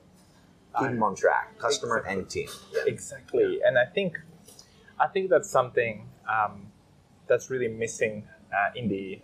[0.78, 2.48] keep them on track, customer and team.
[2.72, 2.82] Yeah.
[2.86, 4.18] Exactly, and I think
[5.00, 6.67] I think that's something um,
[7.28, 9.20] that's really missing uh, in the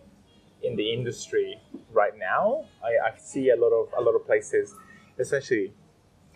[0.63, 1.59] in the industry
[1.93, 2.65] right now.
[2.83, 4.75] I, I see a lot of a lot of places
[5.19, 5.73] essentially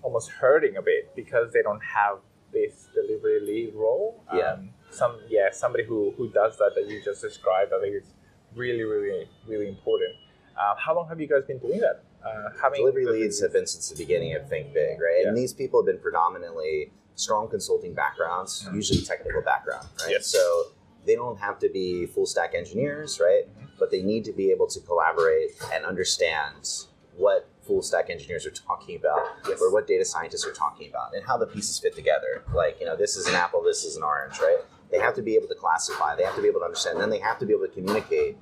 [0.03, 2.19] almost hurting a bit because they don't have
[2.53, 4.23] this delivery lead role.
[4.33, 4.53] Yeah.
[4.53, 7.73] Um, some yeah, somebody who, who does that that you just described.
[7.77, 8.13] I think it's
[8.55, 10.15] really really really important.
[10.59, 12.05] Uh, how long have you guys been doing that?
[12.25, 15.21] Uh, Delivery leads have been since the beginning of Think Big, right?
[15.23, 15.29] Yeah.
[15.29, 20.05] And these people have been predominantly strong consulting backgrounds, usually technical background, right?
[20.05, 20.11] Mm-hmm.
[20.13, 20.27] Yes.
[20.27, 20.73] So
[21.09, 23.45] they don't have to be full stack engineers, right?
[23.49, 23.67] Mm-hmm.
[23.81, 26.69] But they need to be able to collaborate and understand
[27.17, 29.61] what full stack engineers are talking about Yes.
[29.61, 32.43] or what data scientists are talking about and how the pieces fit together.
[32.55, 34.59] Like, you know, this is an apple, this is an orange, right?
[34.93, 37.03] They have to be able to classify, they have to be able to understand, and
[37.03, 38.37] then they have to be able to communicate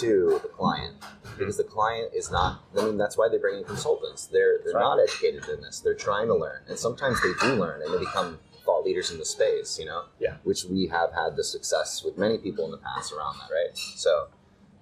[0.00, 0.94] to the client
[1.38, 4.74] because the client is not i mean that's why they bring in consultants they're they're
[4.74, 4.80] Right.
[4.80, 7.98] not educated in this they're trying to learn and sometimes they do learn and they
[7.98, 10.36] become thought leaders in the space you know Yeah.
[10.48, 13.74] which we have had the success with many people in the past around that right
[14.06, 14.12] so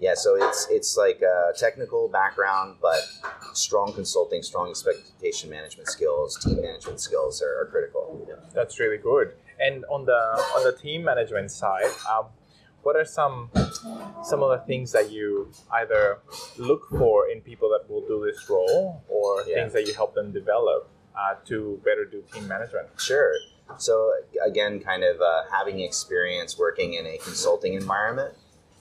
[0.06, 3.00] Yeah, so it's it's like a technical background, but
[3.64, 8.02] strong consulting, strong expectation management skills, team management skills are, are critical.
[8.28, 8.40] Yeah.
[8.58, 9.26] That's really good.
[9.66, 10.20] And on the
[10.56, 12.24] on the team management side, um,
[12.84, 13.36] what are some
[14.30, 15.26] some of the things that you
[15.80, 16.02] either
[16.70, 18.82] look for in people that will do this role,
[19.16, 19.54] or Yeah.
[19.58, 20.80] things that you help them develop
[21.20, 22.86] uh, to better do team management?
[23.10, 23.32] Sure.
[23.78, 24.12] So
[24.44, 28.34] again, kind of uh, having experience working in a consulting environment,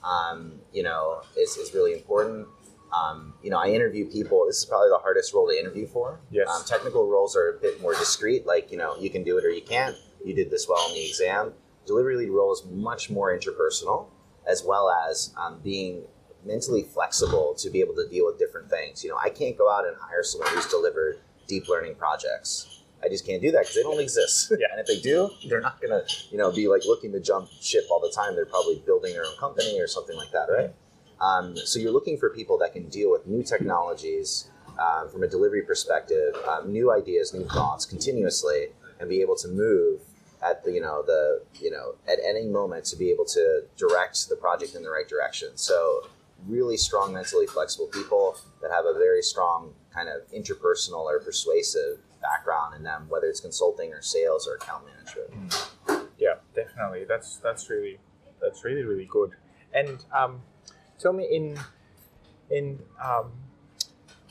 [0.04, 2.46] um, you know, is, is really important.
[2.92, 4.44] Um, you know, I interview people.
[4.46, 6.20] This is probably the hardest role to interview for.
[6.30, 6.48] Yes.
[6.48, 8.46] Um, technical roles are a bit more discreet.
[8.46, 9.96] Like you know, you can do it or you can't.
[10.24, 11.52] You did this well in the exam.
[11.86, 14.06] Delivery lead role is much more interpersonal,
[14.46, 16.04] as well as um, being
[16.44, 19.02] mentally flexible to be able to deal with different things.
[19.02, 22.83] You know, I can't go out and hire someone who's delivered deep learning projects.
[23.04, 24.52] I just can't do that because they don't exist.
[24.58, 24.66] Yeah.
[24.70, 27.84] and if they do, they're not gonna, you know, be like looking to jump ship
[27.90, 28.34] all the time.
[28.34, 30.72] They're probably building their own company or something like that, right?
[31.20, 35.28] Um, so you're looking for people that can deal with new technologies um, from a
[35.28, 38.68] delivery perspective, um, new ideas, new thoughts continuously,
[39.00, 40.00] and be able to move
[40.42, 44.28] at the you know the you know at any moment to be able to direct
[44.28, 45.48] the project in the right direction.
[45.56, 46.02] So
[46.46, 51.98] really strong, mentally flexible people that have a very strong kind of interpersonal or persuasive
[52.28, 55.70] background in them, whether it's consulting or sales or account management.
[56.18, 57.04] Yeah, definitely.
[57.04, 57.98] That's that's really
[58.40, 59.32] that's really really good.
[59.72, 60.42] And um,
[60.98, 61.58] tell me in
[62.50, 63.32] in um,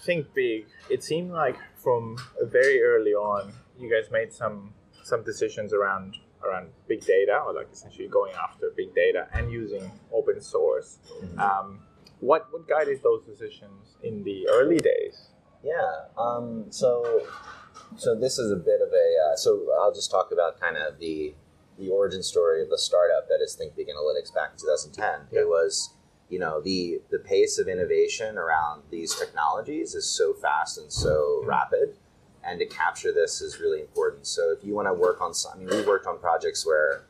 [0.06, 0.66] think big.
[0.90, 6.70] It seemed like from very early on, you guys made some some decisions around around
[6.88, 10.98] big data, or like essentially going after big data and using open source.
[11.38, 11.80] Um,
[12.20, 15.30] what what guided those decisions in the early days?
[15.64, 16.08] Yeah.
[16.18, 17.26] Um, so,
[17.98, 19.32] so this is a bit of a.
[19.32, 21.34] Uh, so I'll just talk about kind of the
[21.78, 25.28] the origin story of the startup that is Think Big Analytics back in 2010.
[25.32, 25.42] Yeah.
[25.42, 25.94] It was,
[26.30, 31.42] you know, the the pace of innovation around these technologies is so fast and so
[31.46, 31.98] rapid,
[32.44, 34.28] and to capture this is really important.
[34.28, 37.06] So if you want to work on, some, I mean, we worked on projects where.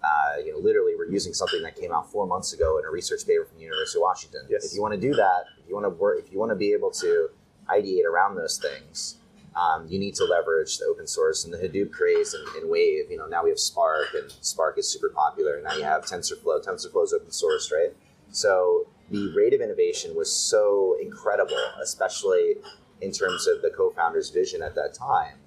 [0.00, 2.88] Uh, you know, literally, we're using something that came out four months ago in a
[2.88, 4.42] research paper from the University of Washington.
[4.48, 4.64] Yes.
[4.64, 6.56] If you want to do that, if you want to work, if you want to
[6.56, 7.28] be able to
[7.68, 9.17] ideate around those things,
[9.56, 13.10] um, you need to leverage the open source and the Hadoop craze and, and Wave.
[13.10, 15.54] You know, now we have Spark, and Spark is super popular.
[15.56, 16.64] And now you have TensorFlow.
[16.64, 17.94] TensorFlow is open source, right?
[18.30, 22.56] So the rate of innovation was so incredible, especially
[23.00, 25.38] in terms of the co-founder's vision at that time.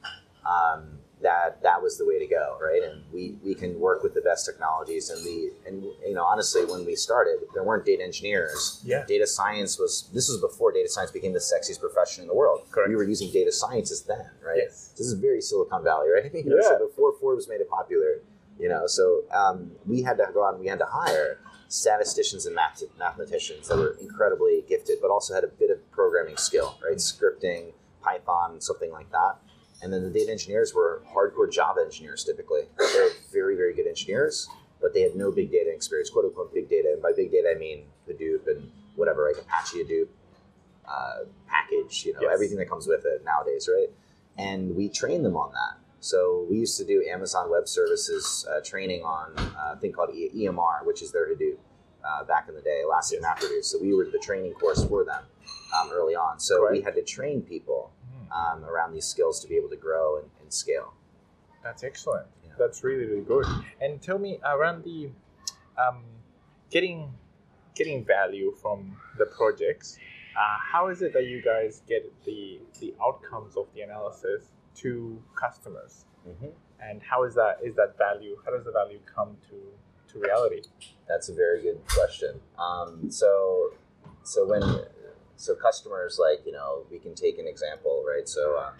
[0.45, 2.81] Um, that that was the way to go, right?
[2.83, 6.65] And we, we can work with the best technologies, and we and you know honestly,
[6.65, 8.81] when we started, there weren't data engineers.
[8.85, 9.03] Yeah.
[9.07, 12.61] Data science was this was before data science became the sexiest profession in the world.
[12.71, 12.89] Correct.
[12.89, 14.57] We were using data scientists then, right?
[14.57, 14.93] Yes.
[14.97, 16.31] This is very Silicon Valley, right?
[16.33, 16.69] You know, Yeah.
[16.77, 18.21] So before Forbes made it popular,
[18.59, 22.45] you know, so um, we had to go out and we had to hire statisticians
[22.45, 26.77] and math- mathematicians that were incredibly gifted, but also had a bit of programming skill,
[26.83, 26.97] right?
[26.97, 29.35] Scripting, Python, something like that.
[29.83, 32.61] And then the data engineers were hardcore Java engineers typically.
[32.77, 34.47] They're very, very good engineers,
[34.81, 36.89] but they had no big data experience, quote unquote big data.
[36.93, 40.07] And by big data, I mean Hadoop and whatever, like Apache Hadoop
[40.87, 42.31] uh, package, you know, Yes.
[42.33, 43.89] everything that comes with it nowadays, right?
[44.37, 45.77] And we trained them on that.
[45.99, 50.09] So we used to do Amazon Web Services uh, training on uh, a thing called
[50.15, 51.57] E- EMR, which is their Hadoop
[52.03, 53.43] uh, back in the day, Elastic Yes.
[53.43, 53.65] MapReduce.
[53.65, 55.23] So we were the training course for them
[55.79, 56.39] um, early on.
[56.39, 57.91] So we had to train people.
[58.33, 60.93] Um, around these skills to be able to grow and, and scale.
[61.63, 62.27] That's excellent.
[62.43, 62.51] Yeah.
[62.57, 63.45] That's really really good.
[63.79, 65.09] And tell me around the
[65.77, 66.03] um,
[66.69, 67.13] getting
[67.75, 69.97] getting value from the projects.
[70.37, 74.43] Uh, how is it that you guys get the the outcomes of the analysis
[74.75, 76.05] to customers?
[76.79, 78.37] And how is that is that value?
[78.43, 79.55] How does the value come to
[80.11, 80.61] to reality?
[81.07, 82.39] That's a very good question.
[82.57, 83.71] Um, so,
[84.23, 84.61] so when
[85.41, 88.27] so customers like you know we can take an example, right?
[88.27, 88.59] So.
[88.59, 88.73] Um,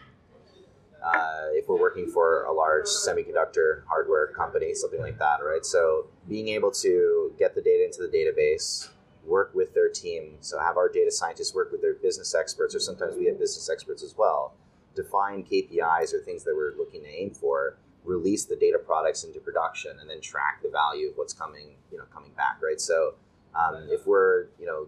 [1.03, 5.65] uh, if we're working for a large semiconductor hardware company, something like that, right?
[5.65, 8.89] So being able to get the data into the database,
[9.25, 12.79] work with their team, so have our data scientists work with their business experts, or
[12.79, 14.53] sometimes we have business experts as well,
[14.95, 19.39] define KPIs or things that we're looking to aim for, release the data products into
[19.39, 22.79] production, and then track the value of what's coming, you know, coming back, right?
[22.79, 23.15] So
[23.55, 24.87] um, if we're, you know,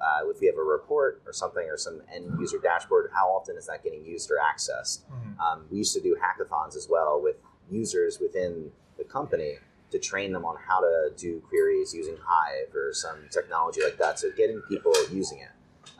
[0.00, 3.56] uh, if we have a report or something or some end user dashboard, how often
[3.56, 5.00] is that getting used or accessed?
[5.40, 7.36] Um, we used to do hackathons as well with
[7.70, 9.56] users within the company
[9.90, 14.18] to train them on how to do queries using Hive or some technology like that.
[14.18, 15.50] So getting people using it.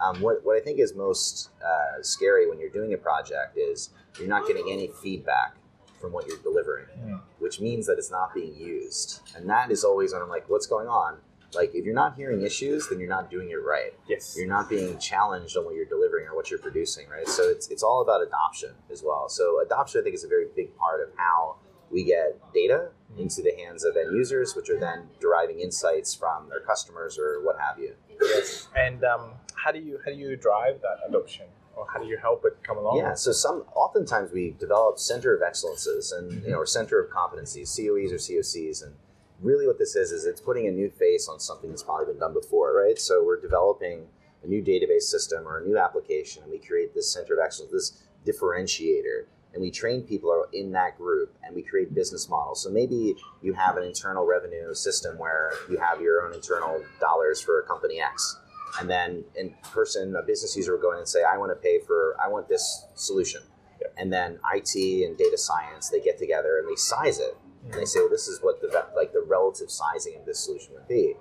[0.00, 3.90] Um, what, what I think is most uh, scary when you're doing a project is
[4.18, 5.54] you're not getting any feedback
[6.00, 7.20] from what you're delivering, Mm.
[7.38, 9.20] which means that it's not being used.
[9.36, 11.18] And that is always when I'm like, what's going on?
[11.54, 13.92] Like if you're not hearing issues, then you're not doing it right.
[14.08, 14.34] Yes.
[14.36, 17.28] You're not being challenged on what you're delivering or what you're producing, right?
[17.28, 19.28] So it's it's all about adoption as well.
[19.28, 21.56] So adoption, I think, is a very big part of how
[21.90, 26.48] we get data into the hands of end users, which are then deriving insights from
[26.48, 27.94] their customers or what have you.
[28.20, 28.68] Yes.
[28.76, 32.16] And um, how do you how do you drive that adoption, or how do you
[32.16, 32.98] help it come along?
[32.98, 37.10] Yeah, so some oftentimes we develop center of excellences and you know or center of
[37.10, 38.94] competencies, COEs or COCs, and
[39.40, 42.18] really what this is is it's putting a new face on something that's probably been
[42.18, 42.98] done before, right?
[42.98, 44.06] So we're developing
[44.42, 47.72] a new database system or a new application, and we create this center of excellence,
[47.72, 52.62] this differentiator, and we train people in that group, and we create business models.
[52.62, 57.40] So maybe you have an internal revenue system where you have your own internal dollars
[57.40, 58.38] for company X,
[58.80, 61.56] and then in person, a business user will go in and say, "I want to
[61.56, 63.42] pay for, I want this solution."
[63.80, 63.88] Yeah.
[63.96, 67.36] And then IT and data science they get together and they size it
[67.70, 70.74] and they say, well, this is what the like the relative sizing of this solution
[70.74, 71.14] would be,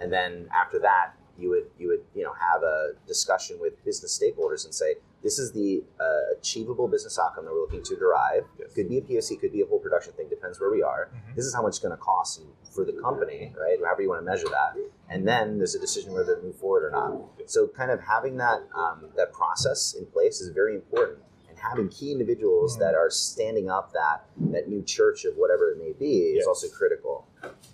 [0.00, 4.18] and then after that, you would you would you know have a discussion with business
[4.18, 8.44] stakeholders and say, this is the uh, achievable business outcome that we're looking to derive.
[8.58, 8.72] Yes.
[8.74, 11.10] Could be a POC, could be a whole production thing, depends where we are.
[11.14, 11.36] Mhm.
[11.36, 12.42] This is how much it's going to cost
[12.74, 13.78] for the company, right?
[13.84, 14.76] However you want to measure that,
[15.08, 17.12] and then there's a decision whether to move forward or not.
[17.46, 21.18] So, kind of having that um, that process in place is very important,
[21.62, 23.00] having key individuals that hmm.
[23.00, 26.46] are standing up that that new church of whatever it may be is Yes.
[26.46, 27.26] also critical.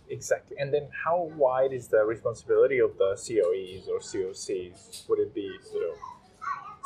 [0.08, 0.56] Exactly.
[0.58, 5.08] And then how wide is the responsibility of the COEs or COCs?
[5.08, 5.96] Would it be sort of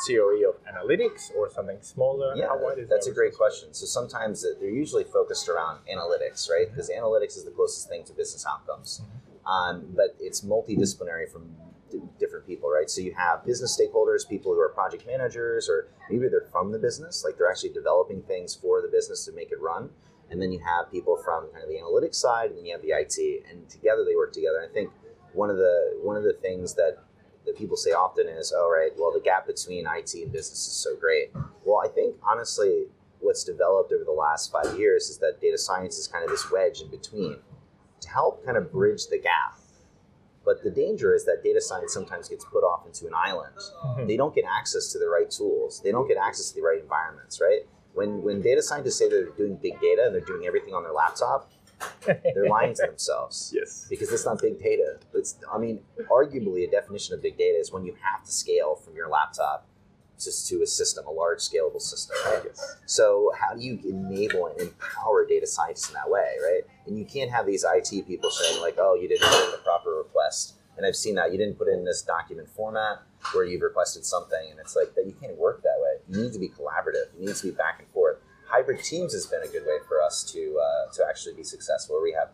[0.06, 2.34] COE of analytics or something smaller?
[2.36, 3.72] Yeah, how wide is that's the a great question.
[3.72, 6.66] So sometimes they're usually focused around analytics, right?
[6.68, 6.74] Hmm.
[6.74, 9.00] Because analytics is the closest thing to business outcomes.
[9.00, 9.18] Hmm.
[9.44, 11.56] Um, but it's multidisciplinary from
[12.18, 12.88] different people, right?
[12.88, 16.78] So you have business stakeholders, people who are project managers, or maybe they're from the
[16.78, 19.90] business, like they're actually developing things for the business to make it run.
[20.30, 22.82] And then you have people from kind of the analytics side, and then you have
[22.82, 24.66] the IT, and together they work together.
[24.68, 24.90] I think
[25.32, 26.98] one of the one of the things that
[27.44, 30.72] that people say often is, "Oh, right, well, the gap between IT and business is
[30.72, 31.32] so great."
[31.64, 32.86] Well, I think honestly,
[33.20, 36.50] what's developed over the last five years is that data science is kind of this
[36.50, 37.38] wedge in between
[38.00, 39.58] to help kind of bridge the gap.
[40.44, 43.56] But the danger is that data science sometimes gets put off into an island.
[43.84, 44.08] Mhm.
[44.08, 45.80] They don't get access to the right tools.
[45.80, 47.66] They don't get access to the right environments, right?
[47.94, 50.92] When when data scientists say they're doing big data and they're doing everything on their
[50.92, 51.50] laptop,
[52.06, 53.86] they're lying to themselves yes.
[53.88, 54.98] because it's not big data.
[55.14, 58.76] It's, I mean, arguably, a definition of big data is when you have to scale
[58.76, 59.66] from your laptop
[60.22, 62.42] just to a system, a large scalable system, right?
[62.44, 62.76] Yes.
[62.86, 66.62] So, how do you enable and empower data scientists in that way, right?
[66.86, 69.58] And you can't have these IT people saying, like, oh, you didn't put in the
[69.58, 70.54] proper request.
[70.76, 71.32] And I've seen that.
[71.32, 74.50] You didn't put in this document format where you've requested something.
[74.50, 76.00] And it's like that you can't work that way.
[76.08, 78.18] You need to be collaborative, you need to be back and forth.
[78.46, 82.00] Hybrid teams has been a good way for us to, uh, to actually be successful,
[82.02, 82.28] we have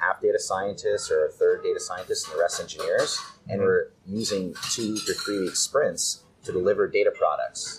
[0.00, 4.54] half data scientists or a third data scientists and the rest engineers, and we're using
[4.72, 7.78] two week or three week sprints to deliver data products.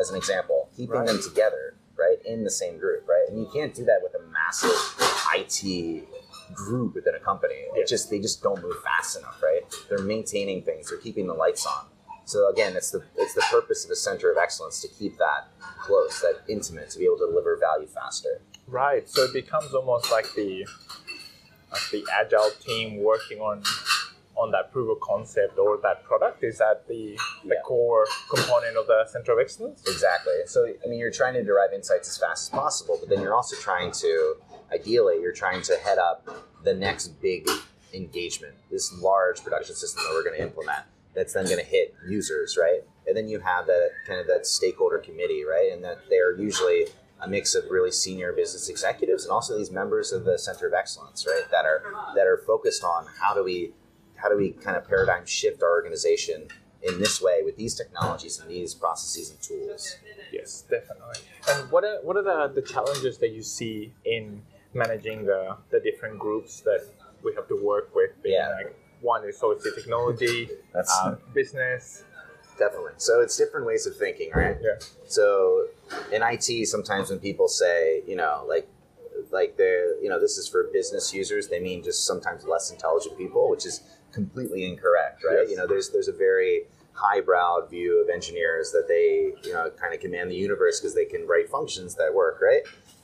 [0.00, 1.06] As an example, keeping Right.
[1.06, 4.22] them together, right, in the same group, right, and you can't do that with a
[4.28, 4.70] massive
[5.34, 6.08] IT
[6.54, 7.66] group within a company.
[7.74, 7.82] Yeah.
[7.82, 9.62] It just they just don't move fast enough, right?
[9.88, 11.86] They're maintaining things, they're keeping the lights on.
[12.24, 15.48] So again, it's the it's the purpose of a center of excellence to keep that
[15.82, 18.40] close, that intimate, to be able to deliver value faster.
[18.66, 19.08] Right.
[19.08, 20.66] So it becomes almost like the
[21.72, 23.62] like the agile team working on
[24.38, 26.44] on that proof of concept or that product.
[26.44, 27.62] Is that the the Yeah.
[27.64, 29.82] core component of the center of excellence?
[29.86, 30.34] Exactly.
[30.46, 33.34] So, I mean, you're trying to derive insights as fast as possible, but then you're
[33.34, 34.36] also trying to,
[34.72, 36.28] ideally, you're trying to head up
[36.62, 37.48] the next big
[37.92, 41.94] engagement, this large production system that we're going to implement that's then going to hit
[42.06, 42.82] users, right?
[43.06, 45.72] And then you have that kind of that stakeholder committee, right?
[45.72, 46.86] And that they're usually
[47.20, 50.74] a mix of really senior business executives and also these members of the center of
[50.74, 51.42] excellence, right?
[51.50, 51.82] That are
[52.14, 53.72] that are focused on how do we
[54.20, 56.48] how do we kind of paradigm shift our organization
[56.82, 59.96] in this way with these technologies and these processes and tools.
[60.32, 61.20] Yes, definitely.
[61.48, 64.42] And what are what are the, the challenges that you see in
[64.74, 66.86] managing the, the different groups that
[67.24, 68.10] we have to work with?
[68.24, 68.54] Yeah.
[68.56, 72.04] Like one is obviously technology, That's um, business.
[72.58, 73.20] definitely so.
[73.20, 74.56] It's different ways of thinking, right?
[74.62, 74.78] Yeah.
[75.06, 75.66] So
[76.12, 78.68] in IT, sometimes when people say, you know, like
[79.30, 83.16] like they're you know this is for business users, they mean just sometimes less intelligent
[83.18, 83.82] people, which is
[84.18, 85.40] completely incorrect, right?
[85.42, 85.50] Yes.
[85.50, 89.94] You know, there's there's a very highbrow view of engineers that they you know kind
[89.94, 92.62] of command the universe because they can write functions that work, right?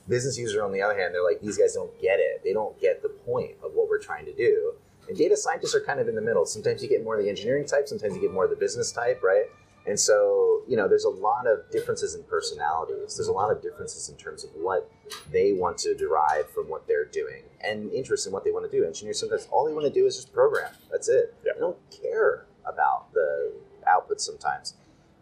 [0.08, 2.42] Business user, on the other hand, they're like these guys don't get it.
[2.44, 4.74] They don't get the point of what we're trying to do.
[5.08, 6.46] And data scientists are kind of in the middle.
[6.46, 8.90] Sometimes you get more of the engineering type, sometimes you get more of the business
[8.90, 9.44] type, right?
[9.86, 13.16] And so, you know, there's a lot of differences in personalities.
[13.16, 14.90] There's a lot of differences in terms of what
[15.30, 18.76] they want to derive from what they're doing and interest in what they want to
[18.76, 18.84] do.
[18.86, 20.72] Engineers sometimes all they want to do is just program.
[20.90, 21.34] That's it.
[21.44, 21.52] Yeah.
[21.54, 23.52] They don't care about the
[23.86, 24.74] output sometimes.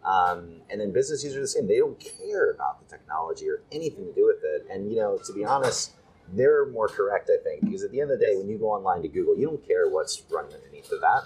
[0.05, 1.67] Um, and then business users are the same.
[1.67, 4.67] They don't care about the technology or anything to do with it.
[4.69, 5.93] And you know, to be honest,
[6.33, 8.71] they're more correct, I think, because at the end of the day, when you go
[8.71, 11.23] online to Google, you don't care what's running underneath of that.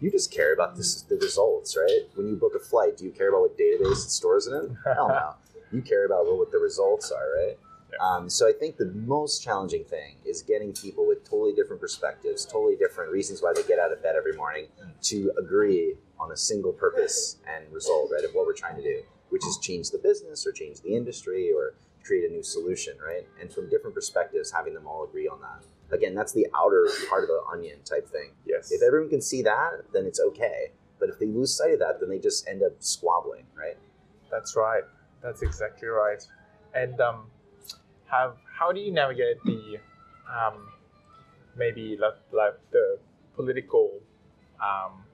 [0.00, 2.02] You just care about this, the results, right?
[2.14, 4.76] When you book a flight, do you care about what database it stores it in?
[4.84, 5.34] Hell no.
[5.72, 7.58] You care about what the results are, right?
[7.90, 8.06] Yeah.
[8.06, 12.44] Um, so I think the most challenging thing is getting people with totally different perspectives,
[12.44, 14.66] totally different reasons why they get out of bed every morning
[15.02, 19.02] to agree on a single purpose and result, right, of what we're trying to do,
[19.30, 21.74] which is change the business or change the industry or
[22.04, 23.26] create a new solution, right?
[23.40, 25.64] And from different perspectives, having them all agree on that.
[25.92, 28.30] Again, that's the outer part of the onion type thing.
[28.46, 28.72] Yes.
[28.72, 30.72] If everyone can see that, then it's okay.
[30.98, 33.76] But if they lose sight of that, then they just end up squabbling, right?
[34.30, 34.82] That's right.
[35.22, 36.22] That's exactly right.
[36.74, 37.26] And um,
[38.06, 39.78] have how do you navigate the
[40.32, 40.68] um,
[41.56, 42.98] maybe like, like the
[43.36, 44.00] political
[44.62, 45.04] um,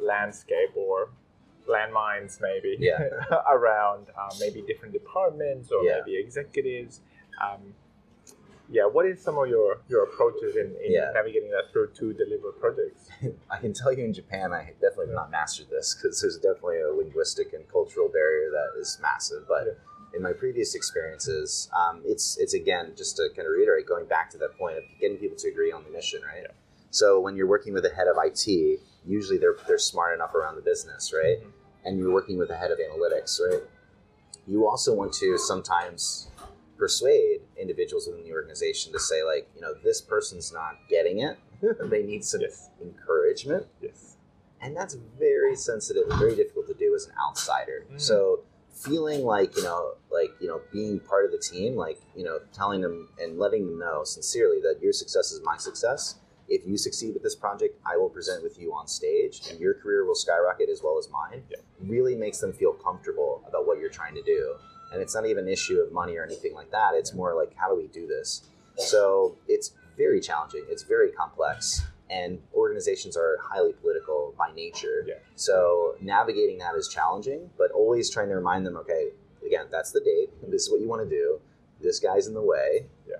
[0.00, 1.10] landscape or
[1.68, 2.98] landmines maybe Yeah.
[3.50, 6.00] around uh, maybe different departments or Yeah.
[6.04, 7.00] maybe executives.
[7.42, 7.74] Um,
[8.70, 11.10] yeah, what is some of your, your approaches in, in Yeah.
[11.14, 13.08] navigating that through to deliver projects?
[13.50, 16.80] I can tell you in Japan, I definitely have not mastered this because there's definitely
[16.80, 19.46] a linguistic and cultural barrier that is massive.
[19.48, 20.16] But Yeah.
[20.16, 24.30] in my previous experiences, um, it's it's again just to kind of reiterate, going back
[24.30, 26.42] to that point of getting people to agree on the mission, right?
[26.42, 26.52] Yeah.
[26.90, 30.56] So when you're working with a head of IT, usually they're they're smart enough around
[30.56, 31.38] the business, right?
[31.42, 31.52] Mhm.
[31.84, 33.62] And you're working with a head of analytics, right?
[34.46, 36.28] You also want to sometimes
[36.78, 41.36] persuade individuals within the organization to say, like, you know, this person's not getting it.
[41.90, 42.70] they need some Yes.
[42.80, 44.16] encouragement Yes.
[44.60, 48.00] and that's very sensitive and very difficult to do as an outsider Mm.
[48.00, 52.22] so feeling like you know like you know being part of the team like you
[52.22, 56.14] know telling them and letting them know sincerely that your success is my success
[56.48, 59.74] if you succeed with this project i will present with you on stage and your
[59.74, 61.56] career will skyrocket as well as mine Yeah.
[61.80, 64.54] really makes them feel comfortable about what you're trying to do
[64.92, 67.54] and it's not even an issue of money or anything like that it's more like
[67.56, 68.42] how do we do this
[68.76, 75.14] so it's very challenging it's very complex and organizations are highly political by nature Yeah.
[75.36, 79.10] so navigating that is challenging, but always trying to remind them, okay,
[79.44, 80.30] again, that's the date.
[80.50, 81.38] This is what you want to do.
[81.82, 82.86] This guy's in the way.
[83.06, 83.16] Yeah.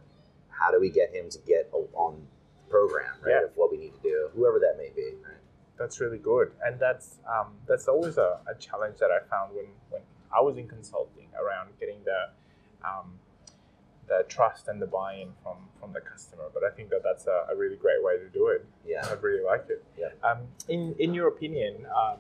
[0.49, 2.27] How do we get him to get on
[2.71, 3.33] program, right?
[3.33, 3.45] Yeah.
[3.45, 5.17] Of what we need to do, whoever that may be.
[5.23, 5.37] Right?
[5.79, 9.67] That's really good, and that's um, that's always a, a challenge that I found when,
[9.91, 10.01] when
[10.37, 12.31] I was in consulting around getting the
[12.87, 13.19] um,
[14.09, 16.45] the trust and the buy-in from from the customer.
[16.53, 18.65] But I think that that's a, a really great way to do it.
[18.87, 19.07] Yeah.
[19.07, 19.85] I really like it.
[19.99, 20.09] Yeah.
[20.29, 22.19] Um, in in your opinion, um,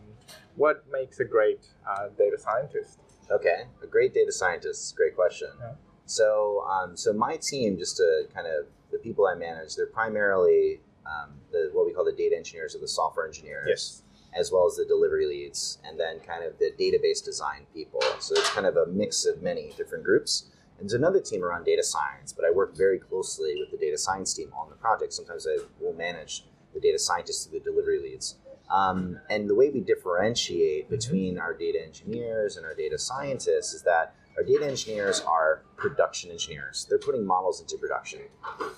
[0.56, 2.98] what makes a great uh, data scientist?
[3.30, 3.64] Okay.
[3.82, 4.96] A great data scientist.
[4.96, 5.48] Great question.
[5.60, 5.72] Yeah.
[6.06, 10.80] So, um, so my team, just to kind of the people I manage, they're primarily
[11.06, 13.66] um, the what we call the data engineers or the software engineers.
[13.68, 14.02] Yes.
[14.34, 18.00] As well as the delivery leads, and then kind of the database design people.
[18.20, 20.50] So it's kind of a mix of many different groups.
[20.78, 23.98] And there's another team around data science, but I work very closely with the data
[23.98, 25.12] science team on the project.
[25.12, 28.36] Sometimes I will manage the data scientists to the delivery leads.
[28.70, 33.82] Um, and the way we differentiate between our data engineers and our data scientists is
[33.82, 36.86] that our data engineers are production engineers.
[36.88, 38.20] They're putting models into production.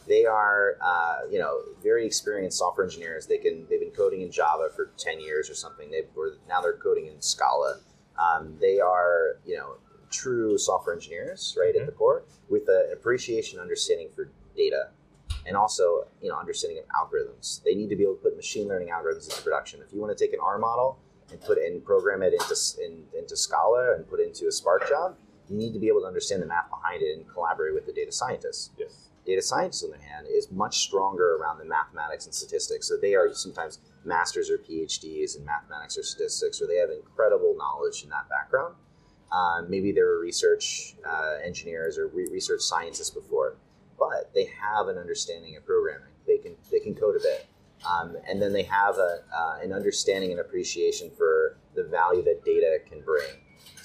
[0.08, 3.26] They are, uh, you know, very experienced software engineers.
[3.26, 5.90] They can they've been coding in Java for ten years or something.
[5.90, 7.80] They or now they're coding in Scala.
[8.18, 9.76] Um, they are, you know,
[10.11, 14.88] true software engineers, right at the core, with an appreciation, understanding for data,
[15.46, 17.62] and also, you know, understanding of algorithms.
[17.64, 19.80] They need to be able to put machine learning algorithms into production.
[19.86, 20.98] If you want to take an R model
[21.30, 24.52] and put it and program it into in, into Scala and put it into a
[24.52, 25.16] Spark job,
[25.51, 27.92] you need to be able to understand the math behind it and collaborate with the
[27.92, 28.70] data scientists.
[28.78, 29.09] Yes.
[29.26, 32.88] Data scientists, on the other hand, is much stronger around the mathematics and statistics.
[32.88, 37.55] So they are sometimes masters or PhDs in mathematics or statistics, or they have incredible
[37.59, 38.74] knowledge in that background.
[39.32, 43.57] Um, maybe they were research uh, engineers or re- research scientists before,
[43.98, 46.12] but they have an understanding of programming.
[46.26, 47.46] They can they can code a bit,
[47.88, 52.44] um, and then they have a, uh, an understanding and appreciation for the value that
[52.44, 53.28] data can bring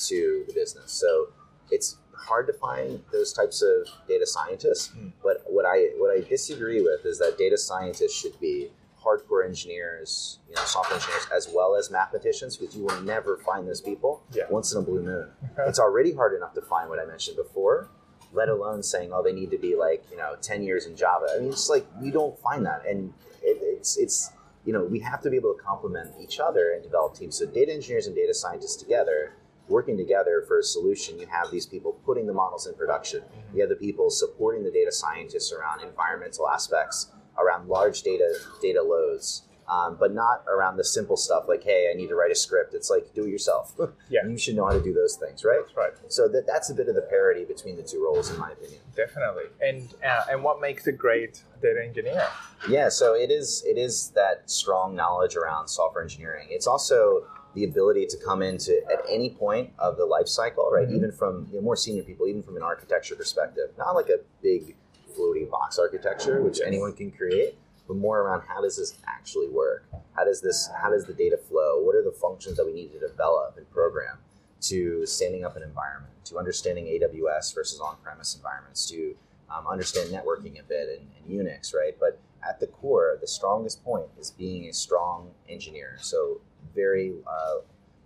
[0.08, 0.92] to the business.
[0.92, 1.28] So
[1.72, 4.92] it's hard to find those types of data scientists.
[4.98, 5.12] Mm.
[5.24, 8.72] But what I what I disagree with is that data scientists should be
[9.04, 13.68] hardcore engineers, you know, software engineers, as well as mathematicians, because you will never find
[13.68, 14.46] those people Yeah.
[14.50, 15.30] once in a blue moon.
[15.60, 17.88] it's already hard enough to find what I mentioned before,
[18.34, 21.28] let alone saying, oh, they need to be like, you know, 10 years in Java.
[21.36, 22.84] I mean, it's like you don't find that.
[22.88, 23.14] And
[23.44, 24.32] it, it's, it's
[24.66, 27.38] you know, we have to be able to complement each other and develop teams.
[27.38, 29.34] So data engineers and data scientists together,
[29.68, 33.24] working together for a solution, you have these people putting the models in production.
[33.54, 38.82] You have the people supporting the data scientists around environmental aspects, around large data data
[38.82, 39.44] loads.
[39.68, 42.76] Um, but not around the simple stuff like, hey, I need to write a script.
[42.76, 43.74] It's like, do it yourself.
[44.08, 44.24] Yeah.
[44.28, 45.60] You should know how to do those things, right?
[45.66, 45.92] That's right.
[46.10, 48.80] So that, that's a bit of the parity between the two roles, in my opinion.
[48.96, 49.46] Definitely.
[49.60, 52.28] And uh, and what makes a great data engineer?
[52.70, 56.48] Yeah, so it is it is that strong knowledge around software engineering.
[56.52, 57.26] It's also
[57.56, 60.88] the ability to come into at any point of the life cycle, right?
[60.88, 60.96] Mhm.
[60.98, 64.20] Even from you know, more senior people, even from an architecture perspective, not like a
[64.42, 64.76] big
[65.16, 69.86] floating box architecture, which anyone can create, but more around how does this actually work?
[70.14, 71.82] How does this how does the data flow?
[71.82, 74.18] What are the functions that we need to develop and program
[74.62, 79.16] to standing up an environment, to understanding AWS versus on-premise environments, to
[79.50, 81.96] um, understand networking a bit and, and Unix, right?
[82.00, 85.98] But at the core, the strongest point is being a strong engineer.
[86.02, 86.42] So
[86.74, 87.56] very uh,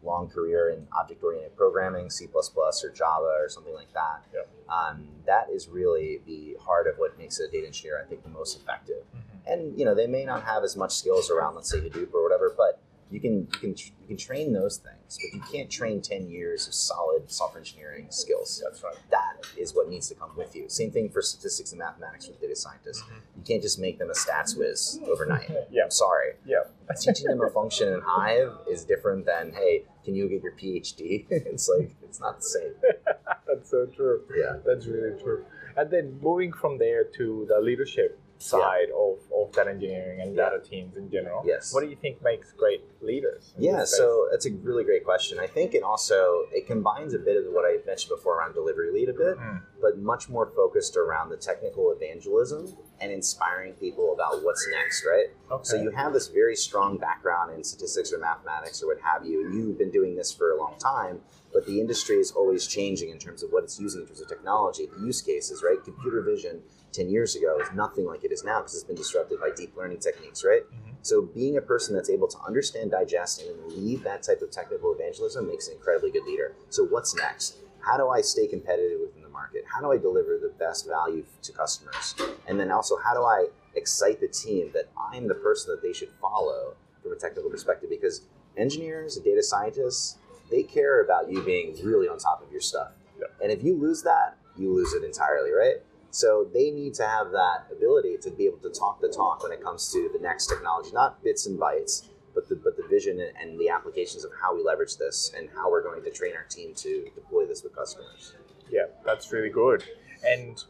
[0.04, 4.24] long career in object-oriented programming, C++ or Java or something like that.
[4.70, 8.30] Um, that is really the heart of what makes a data engineer, I think, the
[8.30, 9.04] most effective.
[9.46, 12.24] And you know, they may not have as much skills around, let's say, Hadoop or
[12.24, 12.80] whatever, but
[13.12, 16.68] you can you can you can train those things, but you can't train ten years
[16.68, 18.96] of solid software engineering skills That's right.
[19.12, 20.70] that is what needs to come with you.
[20.70, 23.02] Same thing for statistics and mathematics with data scientists.
[23.02, 23.16] Mm-hmm.
[23.38, 25.50] You can't just make them a stats whiz overnight.
[25.72, 25.84] Yeah.
[25.84, 26.32] I'm sorry.
[26.46, 26.64] Yeah.
[27.00, 31.26] Teaching them a function in Hive is different than, hey, can you get your PhD?
[31.30, 32.74] it's like, it's not the same.
[33.48, 34.24] That's so true.
[34.36, 34.58] Yeah.
[34.66, 35.46] That's really true.
[35.78, 40.50] And then moving from there to the leadership side of, of data engineering and Yeah.
[40.50, 41.44] data teams in general.
[41.46, 41.74] Yes.
[41.74, 43.54] What do you think makes great leaders?
[43.58, 45.40] Yeah, so that's a really great question.
[45.40, 48.92] I think it also it combines a bit of what I mentioned before around delivery
[48.92, 49.62] lead a bit, Mm.
[49.82, 55.28] but much more focused around the technical evangelism and inspiring people about what's next, right?
[55.52, 55.64] okay.
[55.64, 59.46] So you have this very strong background in statistics or mathematics or what have you,
[59.46, 61.22] and you've been doing this for a long time,
[61.52, 64.28] but the industry is always changing in terms of what it's using in terms of
[64.28, 65.84] technology, the use cases, right?
[65.84, 69.40] Computer vision 10 years ago is nothing like it is now because it's been disrupted
[69.40, 70.64] by deep learning techniques, right?
[70.72, 70.96] Mhm.
[71.02, 74.52] So being a person that's able to understand, digest, and then lead that type of
[74.52, 76.56] technical evangelism makes an incredibly good leader.
[76.70, 77.58] So what's next?
[77.80, 79.64] How do I stay competitive within the market?
[79.66, 82.16] How do I deliver the best value to customers?
[82.48, 85.94] And then also, how do I excite the team that I'm the person that they
[85.94, 87.90] should follow from a technical perspective?
[87.90, 88.24] Because
[88.58, 90.19] engineers and data scientists,
[90.50, 92.92] they care about you being really on top of your stuff.
[93.20, 93.26] Yeah.
[93.42, 95.78] And if you lose that, you lose it entirely, right?
[96.12, 99.52] So they need to have that ability to be able to talk the talk when
[99.52, 103.20] it comes to the next technology, not bits and bytes, but the but the vision
[103.20, 106.36] and- and the applications of how we leverage this and how we're going to train
[106.36, 108.34] our team to deploy this with customers.
[108.70, 109.84] Yeah, that's really good.
[110.26, 110.64] And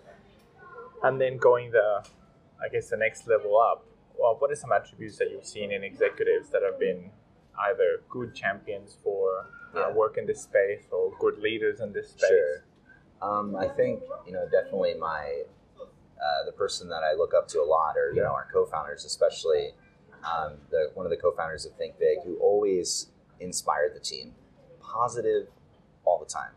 [1.04, 2.04] and then going the,
[2.62, 3.86] I guess the next level up.
[4.18, 7.12] Well, what are some attributes that you've seen in executives that have been
[7.58, 9.82] either good champions for Yeah.
[9.82, 12.30] uh, work in this space or good leaders in this space?
[12.30, 12.64] Sure.
[13.22, 15.44] Um, I think you know definitely my
[15.80, 19.06] uh, the person that I look up to a lot, or you know our co-founders,
[19.06, 19.72] especially
[20.24, 23.08] um, the one of the co-founders of Think Big, who always
[23.40, 24.34] inspired the team,
[24.82, 25.48] positive
[26.06, 26.52] all the time.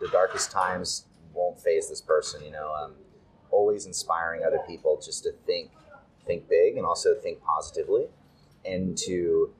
[0.00, 2.42] The darkest times won't faze this person.
[2.44, 2.92] You know, um,
[3.50, 5.70] always inspiring other people just to think
[6.26, 8.06] think big and also think positively,
[8.64, 9.50] and to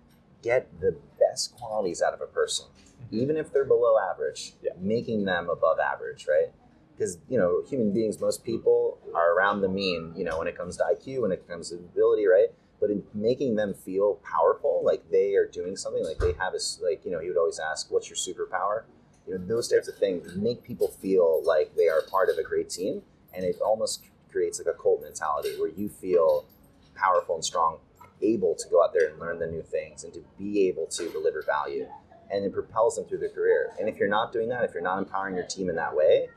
[0.42, 0.96] get the
[1.28, 2.66] best qualities out of a person
[3.02, 3.16] mm-hmm.
[3.20, 4.72] even if they're below average, Yeah.
[4.80, 6.50] making them above average, right?
[6.96, 10.12] Because you know, human beings, most people are around the mean.
[10.16, 12.48] You know, when it comes to IQ, when it comes to ability, right?
[12.80, 16.60] But in making them feel powerful, like they are doing something, like they have a
[16.84, 18.84] like you know, he would always ask, "What's your superpower?"
[19.26, 22.42] You know, those types of things make people feel like they are part of a
[22.42, 23.02] great team,
[23.34, 26.46] and it almost creates like a cult mentality where you feel
[26.94, 27.78] powerful and strong,
[28.22, 31.08] able to go out there and learn the new things and to be able to
[31.10, 31.86] deliver value
[32.30, 33.72] and it propels them through their career.
[33.78, 36.28] And if you're not doing that, if you're not empowering your team in that way,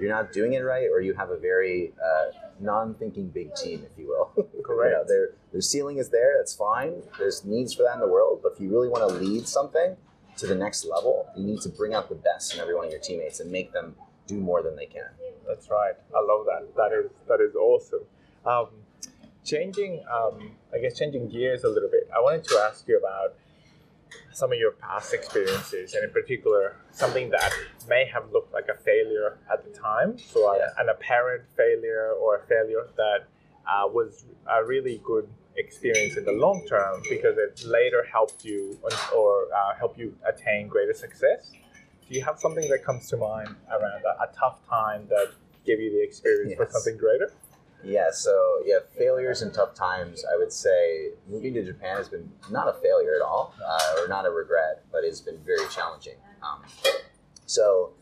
[0.00, 3.98] you're not doing it right, or you have a very uh, non-thinking big team, if
[3.98, 4.46] you will.
[4.62, 4.90] Correct.
[4.90, 6.34] you know, their their ceiling is there.
[6.38, 7.02] That's fine.
[7.18, 9.96] There's needs for that in the world, but if you really want to lead something
[10.36, 12.90] to the next level, you need to bring out the best in every one of
[12.90, 13.94] your teammates and make them
[14.26, 15.08] do more than they can.
[15.46, 15.94] That's right.
[16.14, 16.74] I love that.
[16.76, 18.04] That is that is awesome.
[18.44, 18.68] Um,
[19.44, 22.08] changing, um, I guess, changing gears a little bit.
[22.14, 23.34] I wanted to ask you about
[24.32, 27.50] some of your past experiences, and in particular, something that
[27.88, 30.68] may have looked like a failure at the time, so a- Yeah.
[30.78, 33.24] an apparent failure or a failure that
[33.66, 38.78] uh, was a really good experience in the long term because it later helped you
[39.14, 41.50] or uh, helped you attain greater success.
[42.06, 45.32] Do you have something that comes to mind around a, a tough time that
[45.64, 47.32] gave you the experience for something greater?
[47.86, 50.24] Yeah, so yeah, failures and tough times.
[50.32, 54.08] I would say moving to Japan has been not a failure at all, uh, or
[54.08, 56.16] not a regret, but it's been very challenging.
[56.42, 56.62] Um,
[57.46, 57.92] so,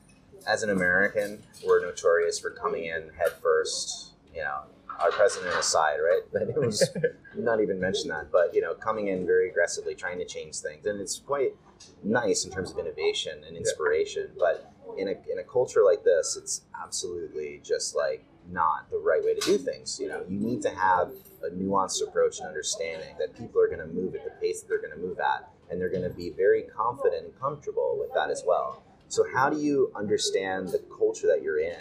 [0.46, 4.12] as an American, we're notorious for coming in head first.
[4.34, 4.62] You know,
[5.00, 6.22] our president aside, right?
[6.32, 6.88] But it was
[7.36, 10.86] not even mention that, but you know, coming in very aggressively, trying to change things,
[10.86, 11.54] and it's quite
[12.02, 14.30] nice in terms of innovation and inspiration.
[14.38, 19.22] But in a in a culture like this, it's absolutely just like not the right
[19.22, 19.98] way to do things.
[20.00, 23.80] You know, you need to have a nuanced approach and understanding that people are going
[23.80, 26.10] to move at the pace that they're going to move at, and they're going to
[26.10, 28.82] be very confident and comfortable with that as well.
[29.08, 31.76] So, how do you understand the culture that you're in?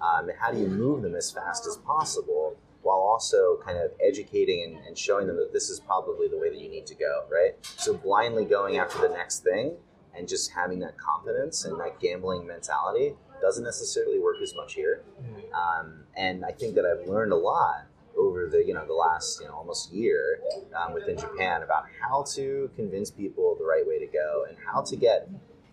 [0.00, 3.90] Um, and how do you move them as fast as possible while also kind of
[4.00, 6.94] educating and, and showing them that this is probably the way that you need to
[6.94, 7.54] go, right?
[7.76, 9.76] So, blindly going after the next thing
[10.16, 15.02] and just having that confidence and that gambling mentality doesn't necessarily work as much here.
[15.20, 15.54] Mm-hmm.
[15.54, 17.86] Um, and I think that I've learned a lot
[18.18, 20.40] over the you know the last you know almost year
[20.76, 24.82] um, within Japan about how to convince people the right way to go and how
[24.82, 25.28] to get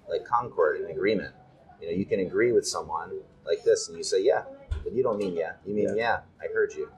[0.09, 1.33] like concord and agreement.
[1.81, 4.43] You know, you can agree with someone like this and you say yeah,
[4.83, 5.53] but you don't mean yeah.
[5.65, 5.95] You mean yeah.
[5.95, 6.89] yeah I heard you,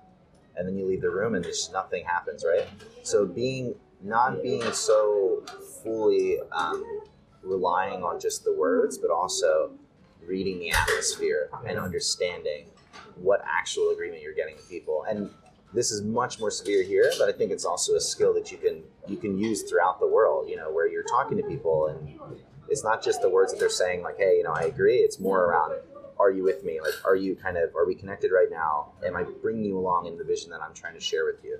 [0.56, 2.68] and then you leave the room and just nothing happens, right?
[3.04, 5.44] So being not being so
[5.84, 6.84] fully um,
[7.42, 9.72] relying on just the words, but also
[10.28, 12.66] reading the atmosphere and understanding
[13.16, 15.06] what actual agreement you're getting with people.
[15.10, 15.30] And
[15.74, 18.58] this is much more severe here, but I think it's also a skill that you
[18.58, 20.50] can you can use throughout the world.
[20.50, 22.20] You know, where you're talking to people and
[22.70, 25.20] it's not just the words that they're saying, like, "Hey, you know, I agree." It's
[25.20, 25.74] more around,
[26.20, 26.82] "Are you with me?
[26.82, 28.92] Like, are you kind of are we connected right now?
[29.06, 31.60] Am I bringing you along in the vision that I'm trying to share with you?"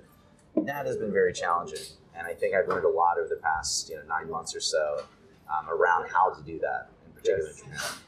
[0.56, 3.88] That has been very challenging, and I think I've learned a lot over the past
[3.88, 5.04] you know nine months or so
[5.50, 6.90] um, around how to do that
[7.24, 7.62] Yes.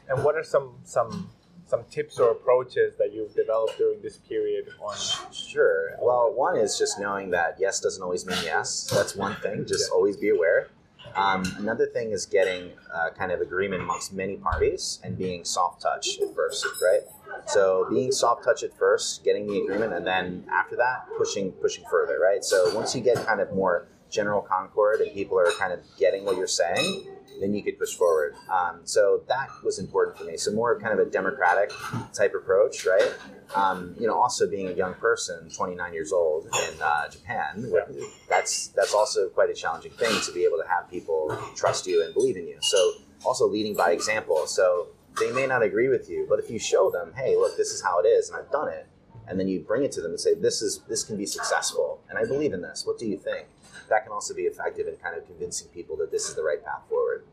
[0.09, 1.29] And what are some some
[1.65, 4.95] some tips or approaches that you've developed during this period on?
[5.31, 5.97] Sure.
[6.01, 8.89] Well one is just knowing that yes doesn't always mean yes.
[8.93, 9.65] That's one thing.
[9.65, 9.95] Just yeah.
[9.95, 10.69] always be aware.
[11.15, 15.81] Um, another thing is getting uh, kind of agreement amongst many parties and being soft
[15.81, 17.01] touch at first right?
[17.47, 21.83] So being soft touch at first getting the agreement and then after that pushing pushing
[21.89, 22.43] further right?
[22.43, 26.25] So once you get kind of more general concord and people are kind of getting
[26.25, 27.07] what you're saying
[27.39, 28.35] then you could push forward.
[28.49, 30.37] Um, so that was important for me.
[30.37, 31.71] So more of kind of a democratic
[32.13, 33.13] type approach, right?
[33.55, 37.81] Um, you know, also being a young person, 29 years old in uh, Japan, yeah.
[38.29, 42.03] that's that's also quite a challenging thing to be able to have people trust you
[42.03, 42.57] and believe in you.
[42.61, 42.93] So
[43.25, 44.47] also leading by example.
[44.47, 44.87] So
[45.19, 47.81] they may not agree with you, but if you show them, hey, look, this is
[47.81, 48.87] how it is, and I've done it,
[49.27, 52.01] and then you bring it to them and say, this is this can be successful,
[52.09, 52.85] and I believe in this.
[52.85, 53.47] What do you think?
[53.91, 56.63] That can also be effective in kind of convincing people that this is the right
[56.63, 57.25] path forward.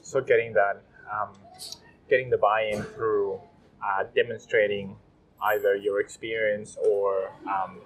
[0.00, 0.82] So getting that,
[1.12, 1.28] um,
[2.08, 3.38] getting the buy-in through
[3.84, 4.96] uh, demonstrating
[5.42, 7.80] either your experience or um,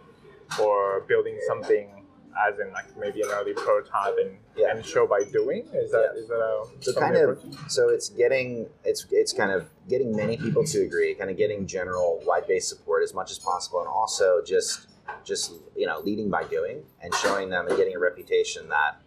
[0.60, 2.04] or building something
[2.48, 4.70] as in like maybe an early prototype and, yeah.
[4.70, 6.20] and show by doing is that yeah.
[6.20, 10.36] is that a so kind of so it's getting it's it's kind of getting many
[10.36, 13.88] people to agree kind of getting general wide based support as much as possible and
[13.88, 14.86] also just
[15.26, 19.00] just you know leading by doing and showing them and getting a reputation that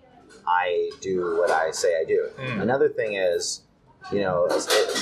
[0.47, 2.29] I do what I say I do.
[2.37, 2.61] Mm.
[2.61, 3.61] Another thing is,
[4.11, 4.47] you know,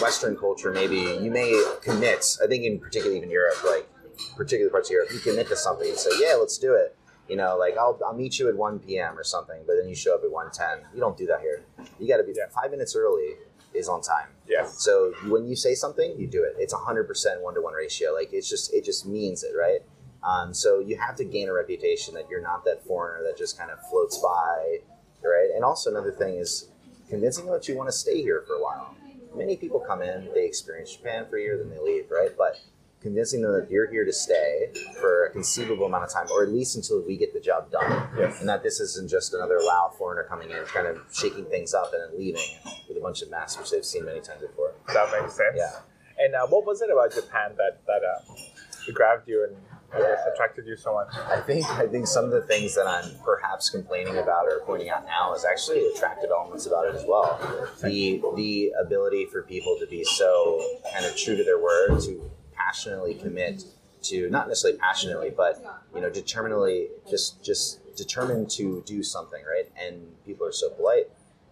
[0.02, 1.52] Western culture maybe you may
[1.82, 2.38] commit.
[2.44, 3.88] I think in particular even Europe, like
[4.36, 6.96] particular parts of Europe, you commit to something and say, yeah, let's do it.
[7.28, 9.18] You know, like I'll, I'll meet you at 1 p.m.
[9.18, 10.94] or something, but then you show up at 1:10.
[10.94, 11.66] You don't do that here.
[12.00, 12.46] You got to be yeah.
[12.50, 13.34] five minutes early
[13.74, 14.30] is on time.
[14.48, 14.66] Yeah.
[14.66, 16.56] So when you say something, you do it.
[16.58, 18.14] It's a hundred percent one to one ratio.
[18.14, 19.82] Like it's just it just means it, right?
[20.28, 23.58] Um, so you have to gain a reputation that you're not that foreigner that just
[23.58, 24.80] kind of floats by,
[25.24, 25.50] right?
[25.56, 26.70] And also another thing is
[27.10, 28.94] convincing them that you want to stay here for a while.
[29.36, 32.32] Many people come in, they experience Japan for a year, then they leave, right?
[32.38, 32.60] But
[33.02, 36.50] convincing them that you're here to stay for a conceivable amount of time, or at
[36.50, 38.42] least until we get the job done, yes.
[38.42, 41.94] and that this isn't just another loud foreigner coming in, kind of shaking things up
[41.94, 42.42] and then leaving
[42.90, 44.74] with a bunch of mess, which they've seen many times before.
[44.88, 45.56] Does that makes sense.
[45.56, 45.80] Yeah.
[46.20, 49.56] And uh, what was it about Japan that that uh, grabbed you and
[49.94, 51.08] attracted you so much?
[51.30, 54.90] I think I think some of the things that I'm perhaps complaining about or pointing
[54.90, 57.40] out now is actually attractive elements about it as well.
[57.82, 60.62] The the ability for people to be so
[60.94, 63.64] kind of true to their word, to passionately commit
[64.04, 65.64] to not necessarily passionately, but
[65.94, 69.70] you know, determinedly just just determined to do something, right?
[69.82, 71.08] And people are so polite.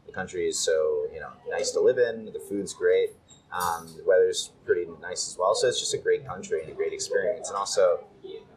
[0.06, 2.26] The country is so you know nice to live in.
[2.26, 3.12] The food's great.
[3.56, 5.56] Um, the weather's pretty nice as well.
[5.56, 7.48] So it's just a great country and a great experience.
[7.48, 8.04] And also,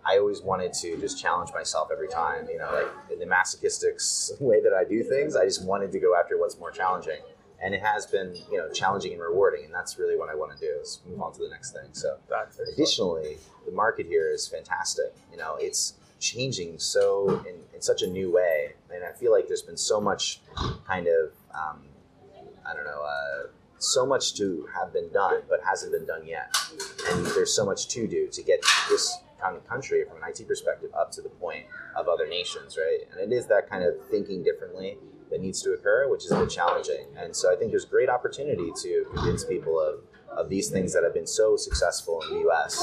[0.05, 2.49] I always wanted to just challenge myself every time.
[2.51, 4.01] You know, like in the masochistic
[4.41, 7.21] way that I do things, I just wanted to go after what's more challenging.
[7.61, 10.53] and it has been you know challenging and rewarding, and that's really what I want
[10.57, 11.89] to do is move on to the next thing.
[11.93, 12.17] So
[12.73, 13.37] additionally,
[13.67, 15.15] the market here is fantastic.
[15.31, 19.47] You know, it's changing so in, in such a new way, and I feel like
[19.47, 20.41] there's been so much
[20.87, 21.83] kind of um,
[22.67, 23.03] I don't know.
[23.03, 23.49] Uh,
[23.79, 26.55] so much to have been done, but hasn't been done yet.
[27.11, 30.47] And there's so much to do to get this kind of country, from an IT
[30.47, 31.65] perspective, up to the point
[31.97, 33.01] of other nations, right?
[33.13, 34.99] And it is that kind of thinking differently
[35.31, 37.07] that needs to occur, which is a bit challenging.
[37.17, 40.01] And so I think there's great opportunity to convince people of,
[40.37, 42.81] of these things that have been so successful in the US,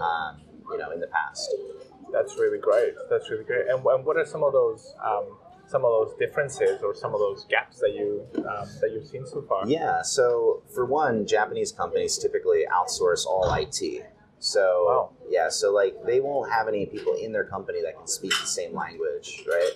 [0.00, 0.40] um,
[0.70, 1.48] you know, in the past.
[2.12, 2.94] That's really great.
[3.10, 3.66] That's really great.
[3.68, 5.36] And, and what are some of those um,
[5.66, 9.26] some of those differences or some of those gaps that you um, that you've seen
[9.26, 9.66] so far?
[9.68, 10.02] Yeah.
[10.02, 14.04] So for one, Japanese companies typically outsource all IT.
[14.38, 15.10] So Wow.
[15.28, 18.46] yeah, so like they won't have any people in their company that can speak the
[18.46, 19.72] same language, right?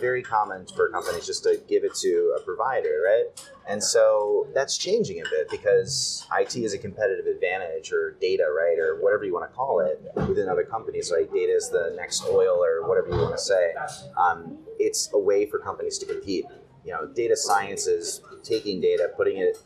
[0.00, 3.24] Very common for companies just to give it to a provider, right?
[3.68, 8.78] And so that's changing a bit because IT is a competitive advantage or data, right?
[8.78, 12.24] Or whatever you want to call it within other companies, like data is the next
[12.24, 13.74] oil or whatever you want to say.
[14.16, 16.44] Um, it's a way for companies to compete.
[16.84, 19.58] You know, data science is taking data, putting it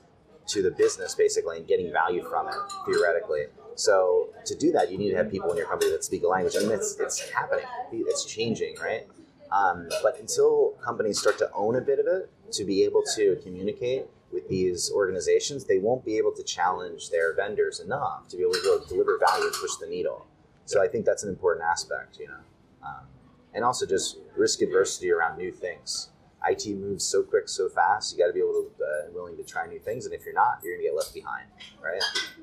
[0.48, 2.54] to the business basically and getting value from it
[2.86, 3.44] theoretically.
[3.74, 6.28] So to do that, you need to have people in your company that speak a
[6.28, 6.54] language.
[6.56, 7.64] Mean, it's, it's happening.
[7.92, 9.06] It's changing, right?
[9.53, 13.38] Um, but until companies start to own a bit of it, to be able to
[13.42, 18.42] communicate with these organizations, they won't be able to challenge their vendors enough to be
[18.42, 20.26] able to deliver value and push the needle.
[20.66, 23.07] So I think that's an important aspect, you know, um,
[23.55, 26.11] and also just risk adversity around new things.
[26.48, 28.12] IT moves so quick, so fast.
[28.12, 30.32] You got to be able to uh, willing to try new things, and if you're
[30.32, 31.46] not, you're gonna get left behind,
[31.82, 32.01] right?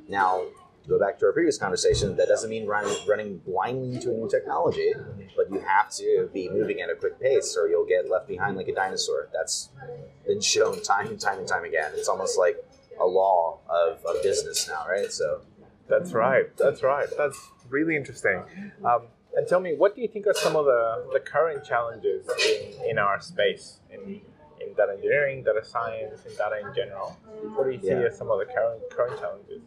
[0.08, 0.44] Now,
[0.88, 4.30] go back to our previous conversation, that doesn't mean running running blindly into a new
[4.30, 4.94] technology,
[5.36, 8.58] but you have to be moving at a quick pace, or you'll get left behind
[8.58, 9.30] like a dinosaur.
[9.34, 9.70] That's
[10.26, 11.92] been shown time and time and time again.
[11.96, 12.58] It's almost like
[13.00, 15.12] a law of, of business now, right?
[15.12, 15.42] So
[15.88, 16.56] That's right.
[16.58, 17.08] That's right.
[17.18, 18.44] That's really interesting.
[18.84, 19.04] Um,
[19.36, 22.90] and tell me, what do you think are some of the, the current challenges in,
[22.92, 24.22] in our space, in,
[24.60, 27.16] in data engineering, data science, and data in general?
[27.56, 28.08] What do you see Yeah.
[28.10, 29.62] as some of the current current challenges?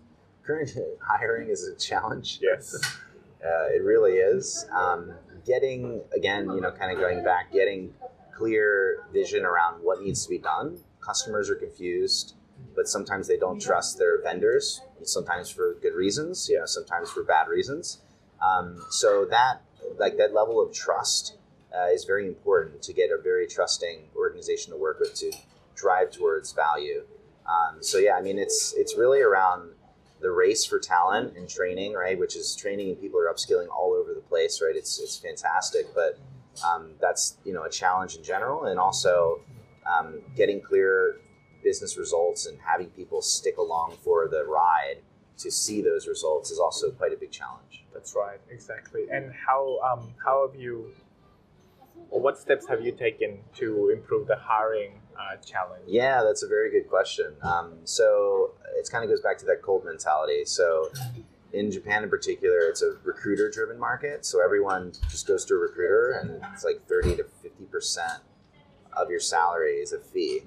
[0.45, 0.70] Current
[1.01, 2.38] hiring is a challenge.
[2.43, 2.76] Yes.
[3.43, 4.66] Uh, it really is.
[4.70, 5.14] Um,
[5.47, 7.95] getting, again, you know, kind of going back, getting
[8.36, 10.78] clear vision around what needs to be done.
[11.01, 12.34] Customers are confused,
[12.76, 17.22] but sometimes they don't trust their vendors, sometimes for good reasons, you know, sometimes for
[17.24, 18.03] bad reasons.
[18.43, 19.62] Um, so that,
[19.99, 21.38] like that level of trust
[21.74, 25.32] uh, is very important to get a very trusting organization to work with to
[25.74, 27.05] drive towards value.
[27.47, 29.70] Um, so yeah, I mean, it's it's really around
[30.21, 32.18] the race for talent and training, right?
[32.18, 34.77] Which is training and people are upskilling all over the place, right?
[34.77, 36.18] It's it's fantastic, but
[36.66, 39.41] um, that's you know a challenge in general, and also
[39.87, 41.16] um, getting clear
[41.62, 44.97] business results and having people stick along for the ride
[45.39, 47.85] to see those results is also quite a big challenge.
[47.93, 49.07] That's right, exactly.
[49.11, 50.93] And how um, how have you,
[52.11, 55.85] or what steps have you taken to improve the hiring uh, challenge?
[55.87, 57.35] Yeah, that's a very good question.
[57.43, 60.45] Um, so it kind of goes back to that cold mentality.
[60.45, 60.91] So
[61.53, 64.25] in Japan in particular, it's a recruiter driven market.
[64.25, 68.21] So everyone just goes to a recruiter, and it's like 30 to 50%
[68.97, 70.43] of your salary is a fee.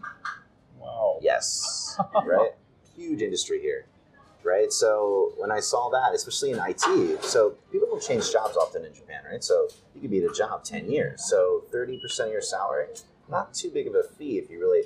[0.80, 1.20] Wow.
[1.22, 2.52] Yes, right?
[2.96, 3.86] Huge industry here,
[4.44, 4.72] right?
[4.72, 8.94] So when I saw that, especially in IT, so people don't change jobs often in
[8.94, 9.44] Japan, right?
[9.44, 11.24] So you could be at a job 10 years.
[11.30, 12.88] So 30% of your salary,
[13.30, 14.84] not too big of a fee if you really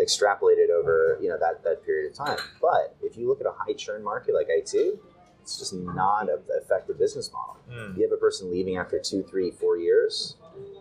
[0.00, 2.38] extrapolate it over, you know, that, that period of time.
[2.60, 4.98] But if you look at a high churn market like IT,
[5.42, 7.56] it's just not an effective business model.
[7.70, 7.96] Mm.
[7.96, 10.36] You have a person leaving after two, three, four years,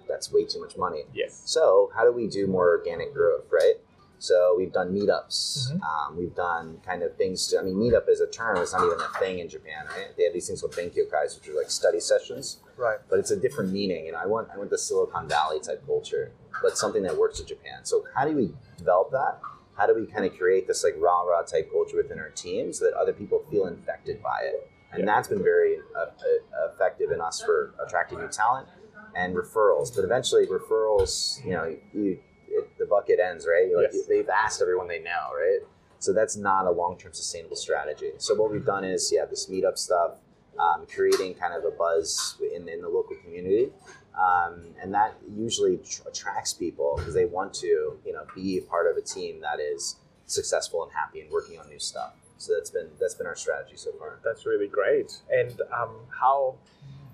[0.08, 1.04] that's way too much money.
[1.14, 1.42] Yes.
[1.46, 3.76] So, how do we do more organic growth, right?
[4.20, 5.72] So, we've done meetups.
[5.72, 5.82] Mhm.
[5.82, 8.86] Um, we've done kind of things to, I mean, meetup is a term, it's not
[8.86, 10.10] even a thing in Japan, right?
[10.18, 13.00] They have these things called Benkyokais, which are like study sessions, Right.
[13.10, 14.06] but it's a different meaning.
[14.08, 16.32] You know, I want, I want the Silicon Valley type culture,
[16.62, 17.84] but something that works in Japan.
[17.84, 19.40] So, how do we develop that?
[19.76, 22.74] How do we kind of create this like rah rah type culture within our team
[22.74, 24.70] so that other people feel infected by it?
[24.92, 25.06] And Yeah.
[25.06, 28.68] that's been very uh, uh, effective in us for attracting new talent
[29.16, 29.96] and referrals.
[29.96, 32.20] But eventually, referrals, you know, you
[32.52, 33.70] it, the bucket ends, right?
[33.74, 34.06] Like, Yes.
[34.08, 35.60] They've asked everyone they know, right?
[36.00, 38.12] So that's not a long term sustainable strategy.
[38.18, 40.18] So what we've done is, yeah, this meetup stuff,
[40.58, 43.72] um, creating kind of a buzz in, in the local community.
[44.20, 48.90] Um, and that usually tr- attracts people because they want to, you know, be part
[48.92, 49.96] of a team that is
[50.26, 52.14] successful and happy and working on new stuff.
[52.38, 54.20] So that's been that's been our strategy so far.
[54.24, 55.22] That's really great.
[55.30, 56.56] And um, how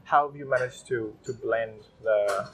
[0.04, 2.50] how have you managed to to blend the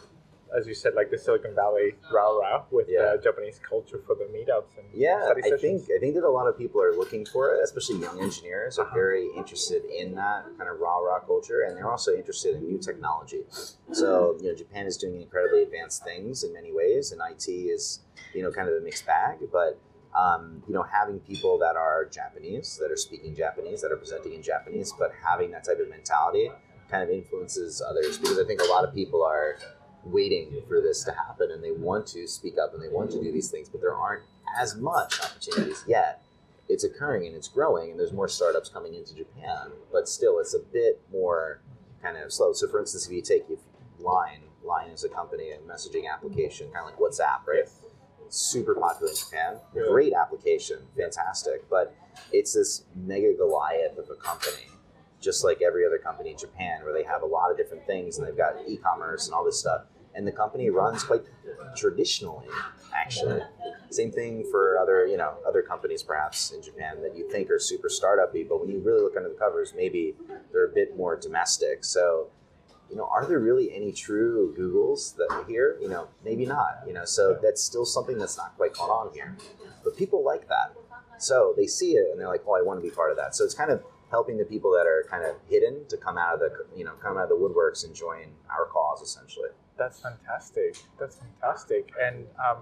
[0.58, 3.16] as you said, like the Silicon Valley rah rah with Yeah.
[3.16, 6.30] the Japanese culture for the meetups and Yeah, study I think I think that a
[6.30, 10.46] lot of people are looking for it, especially young engineers are very interested in that
[10.58, 13.44] kind of rah rah culture, and they're also interested in new technology.
[13.92, 18.02] So you know, Japan is doing incredibly advanced things in many ways, and IT is
[18.34, 19.40] you know kind of a mixed bag.
[19.52, 19.80] But
[20.14, 24.34] um, you know, having people that are Japanese, that are speaking Japanese, that are presenting
[24.34, 26.52] in Japanese, but having that type of mentality
[26.90, 29.56] kind of influences others because I think a lot of people are
[30.06, 33.22] waiting for this to happen and they want to speak up and they want to
[33.22, 34.24] do these things, but there aren't
[34.60, 36.22] as much opportunities yet.
[36.70, 40.54] It's occurring and it's growing, and there's more startups coming into Japan, but still, it's
[40.54, 41.60] a bit more
[42.02, 42.54] kind of slow.
[42.54, 43.60] So, for instance, if you take if
[44.00, 47.68] Line, Line is a company, a messaging application, kind of like WhatsApp, right?
[48.30, 49.58] Super popular in Japan.
[49.74, 51.94] Great application, fantastic, but
[52.32, 54.72] it's this mega Goliath of a company
[55.22, 58.18] just like every other company in Japan, where they have a lot of different things
[58.18, 59.84] and they've got e-commerce and all this stuff.
[60.16, 61.24] And the company runs quite
[61.76, 62.48] traditionally,
[62.94, 63.42] actually.
[63.90, 67.60] Same thing for other, you know, other companies perhaps in Japan that you think are
[67.60, 70.16] super startup-y, but when you really look under the covers, maybe
[70.52, 71.84] they're a bit more domestic.
[71.84, 72.28] So,
[72.90, 75.78] you know, are there really any true Googles that are here?
[75.82, 76.84] You know, maybe not.
[76.86, 79.38] You know, so that's still something that's not quite caught on here.
[79.84, 80.74] But people like that.
[81.18, 83.36] So they see it and they're like, oh, I want to be part of that.
[83.36, 86.34] So it's kind of helping the people that are kind of hidden to come out
[86.34, 89.50] of the you know come out of the woodworks and join our cause essentially.
[89.82, 90.78] That's fantastic.
[91.00, 91.92] That's fantastic.
[92.00, 92.60] And um,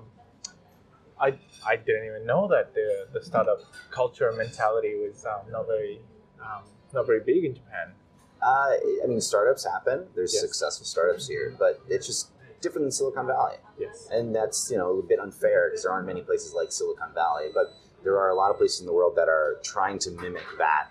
[1.20, 3.60] I I didn't even know that the the startup
[3.92, 6.00] culture mentality was um, not very
[6.42, 6.64] um,
[6.94, 7.92] not very big in Japan.
[8.42, 8.72] Uh,
[9.04, 10.08] I mean, startups happen.
[10.16, 10.44] There's Yes.
[10.44, 14.08] successful startups here, but it's just different than Silicon Valley, Yes.
[14.14, 17.50] and that's you know a bit unfair because there aren't many places like Silicon Valley,
[17.54, 17.68] but
[18.04, 20.90] there are a lot of places in the world that are trying to mimic that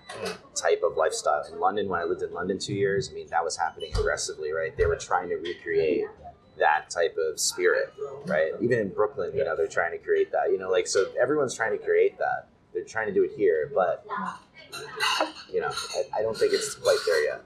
[0.54, 1.42] type of lifestyle.
[1.50, 4.52] In London, when I lived in London two years, I mean that was happening aggressively,
[4.52, 4.76] right?
[4.76, 6.04] They were trying to recreate
[6.58, 7.94] that type of spirit,
[8.26, 8.52] right?
[8.60, 10.50] Even in Brooklyn, you know, they're trying to create that.
[10.50, 12.48] You know, like so everyone's trying to create that.
[12.74, 14.04] They're trying to do it here, but
[15.52, 17.44] you know, I, I don't think it's quite there yet.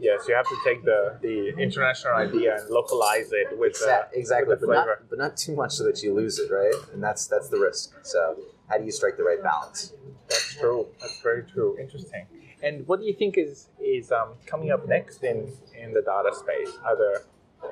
[0.00, 4.12] Yes, you have to take the, the international idea and localize it with uh, Exact,
[4.12, 6.74] the, exactly, with but not, but not too much so that you lose it, right?
[6.92, 7.94] And that's that's the risk.
[8.02, 8.36] So,
[8.68, 9.92] how do you strike the right balance?
[10.28, 10.86] That's true.
[11.00, 11.76] That's very true.
[11.78, 12.26] Interesting.
[12.62, 16.34] And what do you think is is um, coming up next in in the data
[16.34, 16.78] space?
[16.84, 17.22] Are there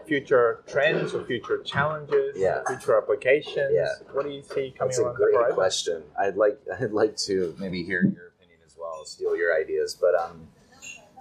[0.06, 2.36] future trends or future challenges?
[2.36, 2.62] Yeah.
[2.66, 3.72] Future applications?
[3.72, 3.88] Yeah.
[4.12, 6.02] What do you see coming That's a great question.
[6.18, 9.96] I'd like I'd like to maybe hear your opinion as well, steal your ideas.
[9.98, 10.48] But um,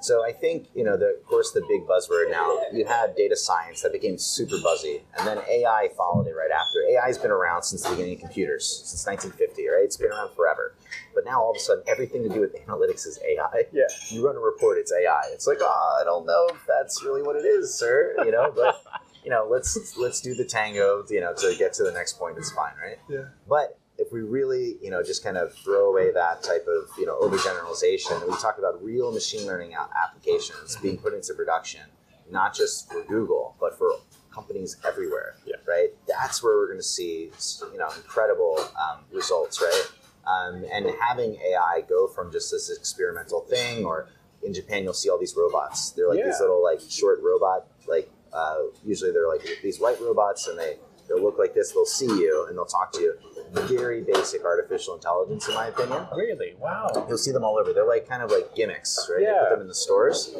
[0.01, 2.59] so I think you know, the, of course, the big buzzword now.
[2.73, 6.83] You had data science that became super buzzy, and then AI followed it right after.
[6.89, 9.83] AI has been around since the beginning of computers, since 1950, right?
[9.83, 10.75] It's been around forever.
[11.13, 13.65] But now all of a sudden, everything to do with analytics is AI.
[13.71, 13.83] Yeah.
[14.09, 15.21] You run a report, it's AI.
[15.31, 18.15] It's like, oh, I don't know if that's really what it is, sir.
[18.25, 18.81] You know, but
[19.23, 21.03] you know, let's let's do the tango.
[21.09, 22.97] You know, to get to the next point is fine, right?
[23.09, 23.25] Yeah.
[23.47, 27.05] But if we really, you know, just kind of throw away that type of, you
[27.05, 31.81] know, overgeneralization, and we talk about real machine learning applications being put into production,
[32.29, 33.91] not just for Google, but for
[34.33, 35.57] companies everywhere, Yeah.
[35.67, 35.89] right?
[36.07, 37.31] That's where we're going to see,
[37.71, 39.85] you know, incredible um, results, right?
[40.25, 44.07] Um, and having AI go from just this experimental thing, or
[44.43, 45.91] in Japan, you'll see all these robots.
[45.91, 50.47] They're like these little, like, short robot, like, uh, usually they're like these white robots,
[50.47, 50.77] and they
[51.09, 51.71] they'll look like this.
[51.73, 53.13] They'll see you and they'll talk to you.
[53.51, 56.05] Very basic artificial intelligence, in my opinion.
[56.15, 56.53] Really?
[56.57, 57.05] Wow.
[57.09, 57.73] You'll see them all over.
[57.73, 59.19] They're like kind of like gimmicks, right?
[59.19, 59.41] They Yeah.
[59.41, 60.33] put them in the stores,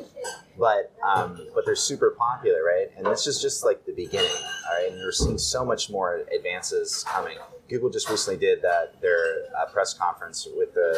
[0.58, 2.90] but um, but they're super popular, right?
[2.96, 4.92] And this is just like the beginning, all right?
[4.92, 7.38] And we're seeing so much more advances coming.
[7.70, 10.98] Google just recently did that their uh, press conference with the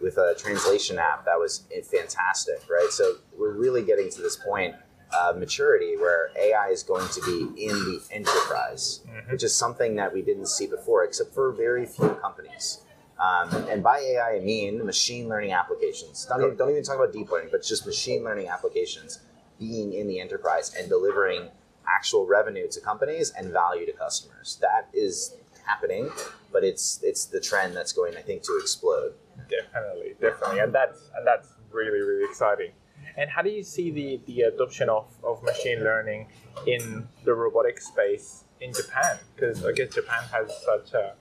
[0.00, 2.88] with a translation app that was fantastic, right?
[2.90, 4.74] So we're really getting to this point
[5.14, 9.30] of maturity where AI is going to be in the enterprise, Mhm.
[9.32, 12.80] which is something that we didn't see before, except for very few companies.
[13.18, 16.26] Um, and by AI, I mean machine learning applications.
[16.26, 19.20] Don't even, don't even talk about deep learning, but just machine learning applications
[19.58, 21.50] being in the enterprise and delivering
[21.88, 24.58] actual revenue to companies and value to customers.
[24.60, 25.34] That is
[25.64, 26.10] happening,
[26.52, 29.14] but it's it's the trend that's going, I think, to explode.
[29.48, 32.72] Definitely, definitely, and that's and that's really really exciting.
[33.16, 36.28] And how do you see the the adoption of, of machine learning
[36.66, 39.18] in the robotic space in Japan?
[39.34, 41.14] Because I guess Japan has such a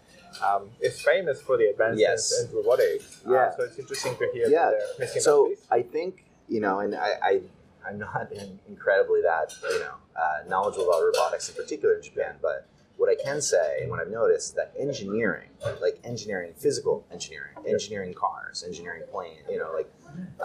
[0.46, 2.44] um, is famous for the advances Yes.
[2.44, 3.22] in robotics.
[3.26, 3.56] Uh, Yeah.
[3.56, 4.72] so it's interesting to hear Yeah.
[5.20, 5.54] So.
[5.72, 7.42] I think you know, and I, I
[7.88, 12.36] I'm not in- incredibly that you know uh, knowledgeable about robotics in particular in Japan,
[12.42, 12.68] but
[12.98, 15.50] what I can say and what I've noticed is that engineering,
[15.82, 19.92] like engineering, physical engineering, engineering cars, engineering plane, you know, like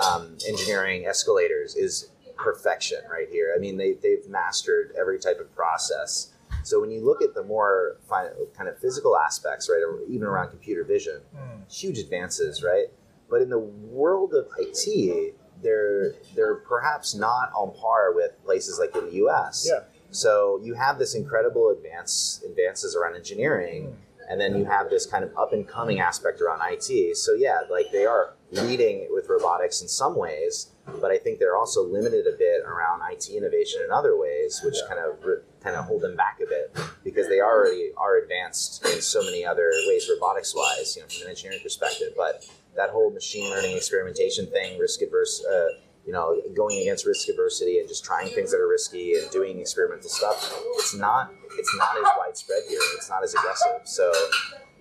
[0.02, 3.52] um, engineering escalators, is perfection right here.
[3.54, 6.32] I mean, they, they've mastered every type of process.
[6.64, 10.84] So when you look at the more kind of physical aspects, right, even around computer
[10.84, 11.72] vision, mm.
[11.72, 12.86] huge advances, right?
[13.28, 18.96] But in the world of IT, they're they're perhaps not on par with places like
[18.96, 19.68] in the U.S.
[19.70, 19.84] Yeah.
[20.10, 23.96] So you have this incredible advance advances around engineering.
[24.28, 27.16] And then you have this kind of up and coming aspect around IT.
[27.16, 31.56] So yeah, like they are leading with robotics in some ways, but I think they're
[31.56, 35.18] also limited a bit around IT innovation in other ways, which kind of
[35.60, 39.44] kind of hold them back a bit because they already are advanced in so many
[39.44, 42.12] other ways, robotics wise, you know, from an engineering perspective.
[42.16, 42.44] But
[42.76, 45.44] that whole machine learning experimentation thing, risk adverse.
[45.44, 45.68] Uh,
[46.06, 49.60] you know, going against risk adversity and just trying things that are risky and doing
[49.60, 50.52] experimental stuff.
[50.74, 52.80] It's not it's not as widespread here.
[52.96, 53.80] It's not as aggressive.
[53.84, 54.12] So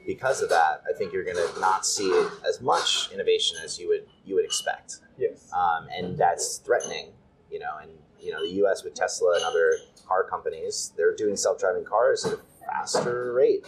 [0.05, 2.11] because of that, I think you're going to not see
[2.47, 4.97] as much innovation as you would you would expect.
[5.17, 5.51] Yes.
[5.53, 7.11] Um, and that's threatening.
[7.51, 8.83] You know, and you know the U.S.
[8.83, 9.73] with Tesla and other
[10.07, 13.65] car companies, they're doing self-driving cars at a faster rate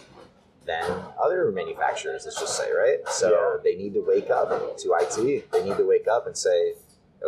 [0.66, 0.84] than
[1.22, 2.22] other manufacturers.
[2.24, 2.98] Let's just say, right?
[3.08, 3.62] So yeah.
[3.62, 5.50] they need to wake up to IT.
[5.50, 6.74] They need to wake up and say,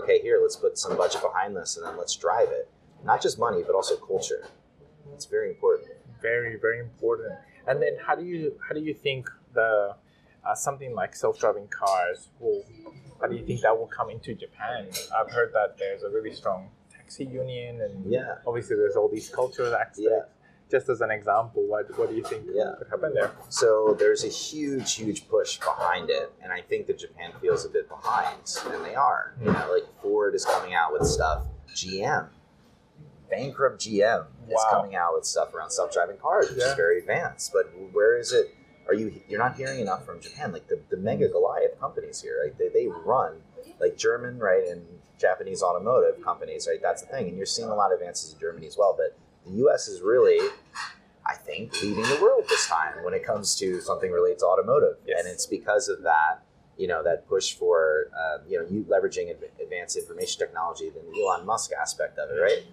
[0.02, 2.70] okay, here, let's put some budget behind this, and then let's drive it.
[3.04, 4.46] Not just money, but also culture.
[5.12, 5.88] It's very important.
[6.20, 7.34] Very, very important.
[7.66, 9.94] And then, how do you how do you think the
[10.46, 12.64] uh, something like self-driving cars will?
[13.20, 14.88] How do you think that will come into Japan?
[15.16, 18.36] I've heard that there's a really strong taxi union, and yeah.
[18.46, 20.00] obviously there's all these cultural aspects.
[20.02, 20.22] Yeah.
[20.70, 22.72] Just as an example, what, what do you think yeah.
[22.78, 23.32] could happen there?
[23.48, 27.68] So there's a huge, huge push behind it, and I think that Japan feels a
[27.68, 28.38] bit behind,
[28.72, 29.34] and they are.
[29.40, 31.44] You know, like Ford is coming out with stuff.
[31.74, 32.28] GM
[33.34, 36.70] bankrupt GM is coming out with stuff around self-driving cars, which yeah.
[36.70, 37.52] is very advanced.
[37.52, 38.54] But where is it?
[38.86, 40.52] Are you you're not hearing enough from Japan?
[40.52, 42.56] Like the, the mega Goliath companies here, right?
[42.58, 43.40] They, they run
[43.80, 44.84] like German, right, and
[45.18, 46.80] Japanese automotive companies, right?
[46.82, 48.94] That's the thing, and you're seeing a lot of advances in Germany as well.
[48.96, 49.88] But the U.S.
[49.88, 50.38] is really,
[51.26, 54.96] I think, leading the world this time when it comes to something related to automotive,
[55.06, 55.20] yes.
[55.20, 56.42] and it's because of that
[56.76, 61.22] you know that push for uh, you know you leveraging advanced information technology, than the
[61.22, 62.64] Elon Musk aspect of it, right?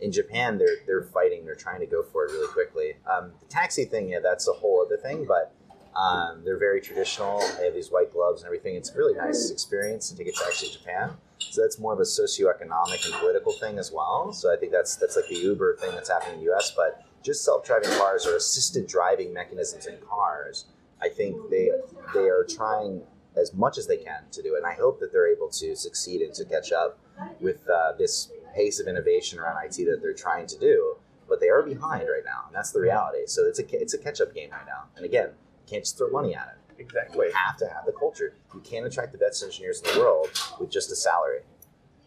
[0.00, 1.44] in Japan, they're they're fighting.
[1.44, 2.96] They're trying to go for it really quickly.
[3.10, 5.24] Um, the taxi thing, yeah, that's a whole other thing.
[5.26, 5.54] But
[5.96, 7.40] um, they're very traditional.
[7.58, 8.76] They have these white gloves and everything.
[8.76, 11.10] It's a really nice experience to get to actually Japan.
[11.38, 14.32] So that's more of a socioeconomic and political thing as well.
[14.32, 16.72] So I think that's that's like the Uber thing that's happening in the U.S.
[16.76, 20.66] But just self-driving cars or assisted driving mechanisms in cars,
[21.02, 21.70] I think they
[22.14, 23.02] they are trying
[23.36, 24.58] as much as they can to do it.
[24.58, 26.98] And I hope that they're able to succeed and to catch up
[27.40, 30.96] with uh, this pace of innovation around IT that they're trying to do,
[31.28, 33.26] but they are behind right now, and that's the reality.
[33.26, 34.84] So it's a it's a catch up game right now.
[34.96, 35.30] And again,
[35.68, 36.80] can't just throw money at it.
[36.80, 37.26] Exactly.
[37.26, 38.34] You have to have the culture.
[38.54, 41.40] You can't attract the best engineers in the world with just a salary.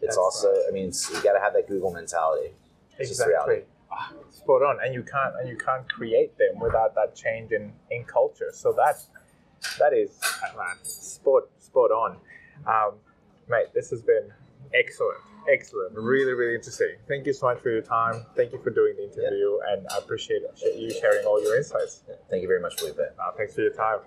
[0.00, 0.64] that's also, right.
[0.68, 2.52] I mean, you got to have that Google mentality.
[2.98, 3.62] It's exactly.
[3.90, 7.72] Ah, spot on, and you can't and you can't create them without that change in,
[7.90, 8.50] in culture.
[8.52, 8.96] So that
[9.78, 10.18] that is
[10.56, 12.16] man, spot spot on,
[12.66, 12.94] um,
[13.48, 13.66] mate.
[13.74, 14.32] This has been
[14.74, 15.20] excellent.
[15.50, 15.96] Excellent.
[15.96, 16.96] Really, really interesting.
[17.08, 18.24] Thank you so much for your time.
[18.36, 19.74] Thank you for doing the interview, yeah.
[19.74, 20.42] and I appreciate
[20.76, 22.04] you sharing all your insights.
[22.08, 22.14] Yeah.
[22.30, 22.98] Thank you very much, Felipe.
[22.98, 23.98] Uh, thanks for your time.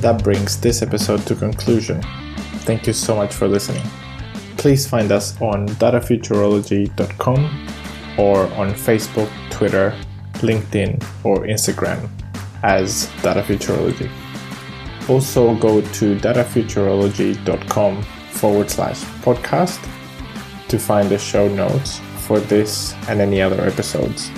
[0.00, 2.02] That brings this episode to conclusion.
[2.62, 3.82] Thank you so much for listening.
[4.56, 7.68] Please find us on datafuturology.com
[8.18, 9.94] or on Facebook, Twitter,
[10.34, 12.08] LinkedIn, or Instagram
[12.62, 14.10] as Data Futurology.
[15.08, 19.80] Also go to datafuturology.com forward slash podcast
[20.68, 24.30] to find the show notes for this and any other episodes.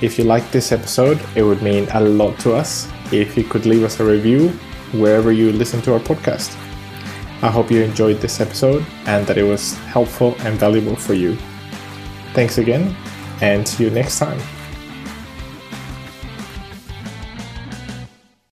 [0.00, 3.66] If you like this episode, it would mean a lot to us if you could
[3.66, 4.50] leave us a review
[4.92, 6.56] wherever you listen to our podcast.
[7.40, 11.36] I hope you enjoyed this episode and that it was helpful and valuable for you.
[12.34, 12.96] Thanks again,
[13.40, 14.57] and see you next time.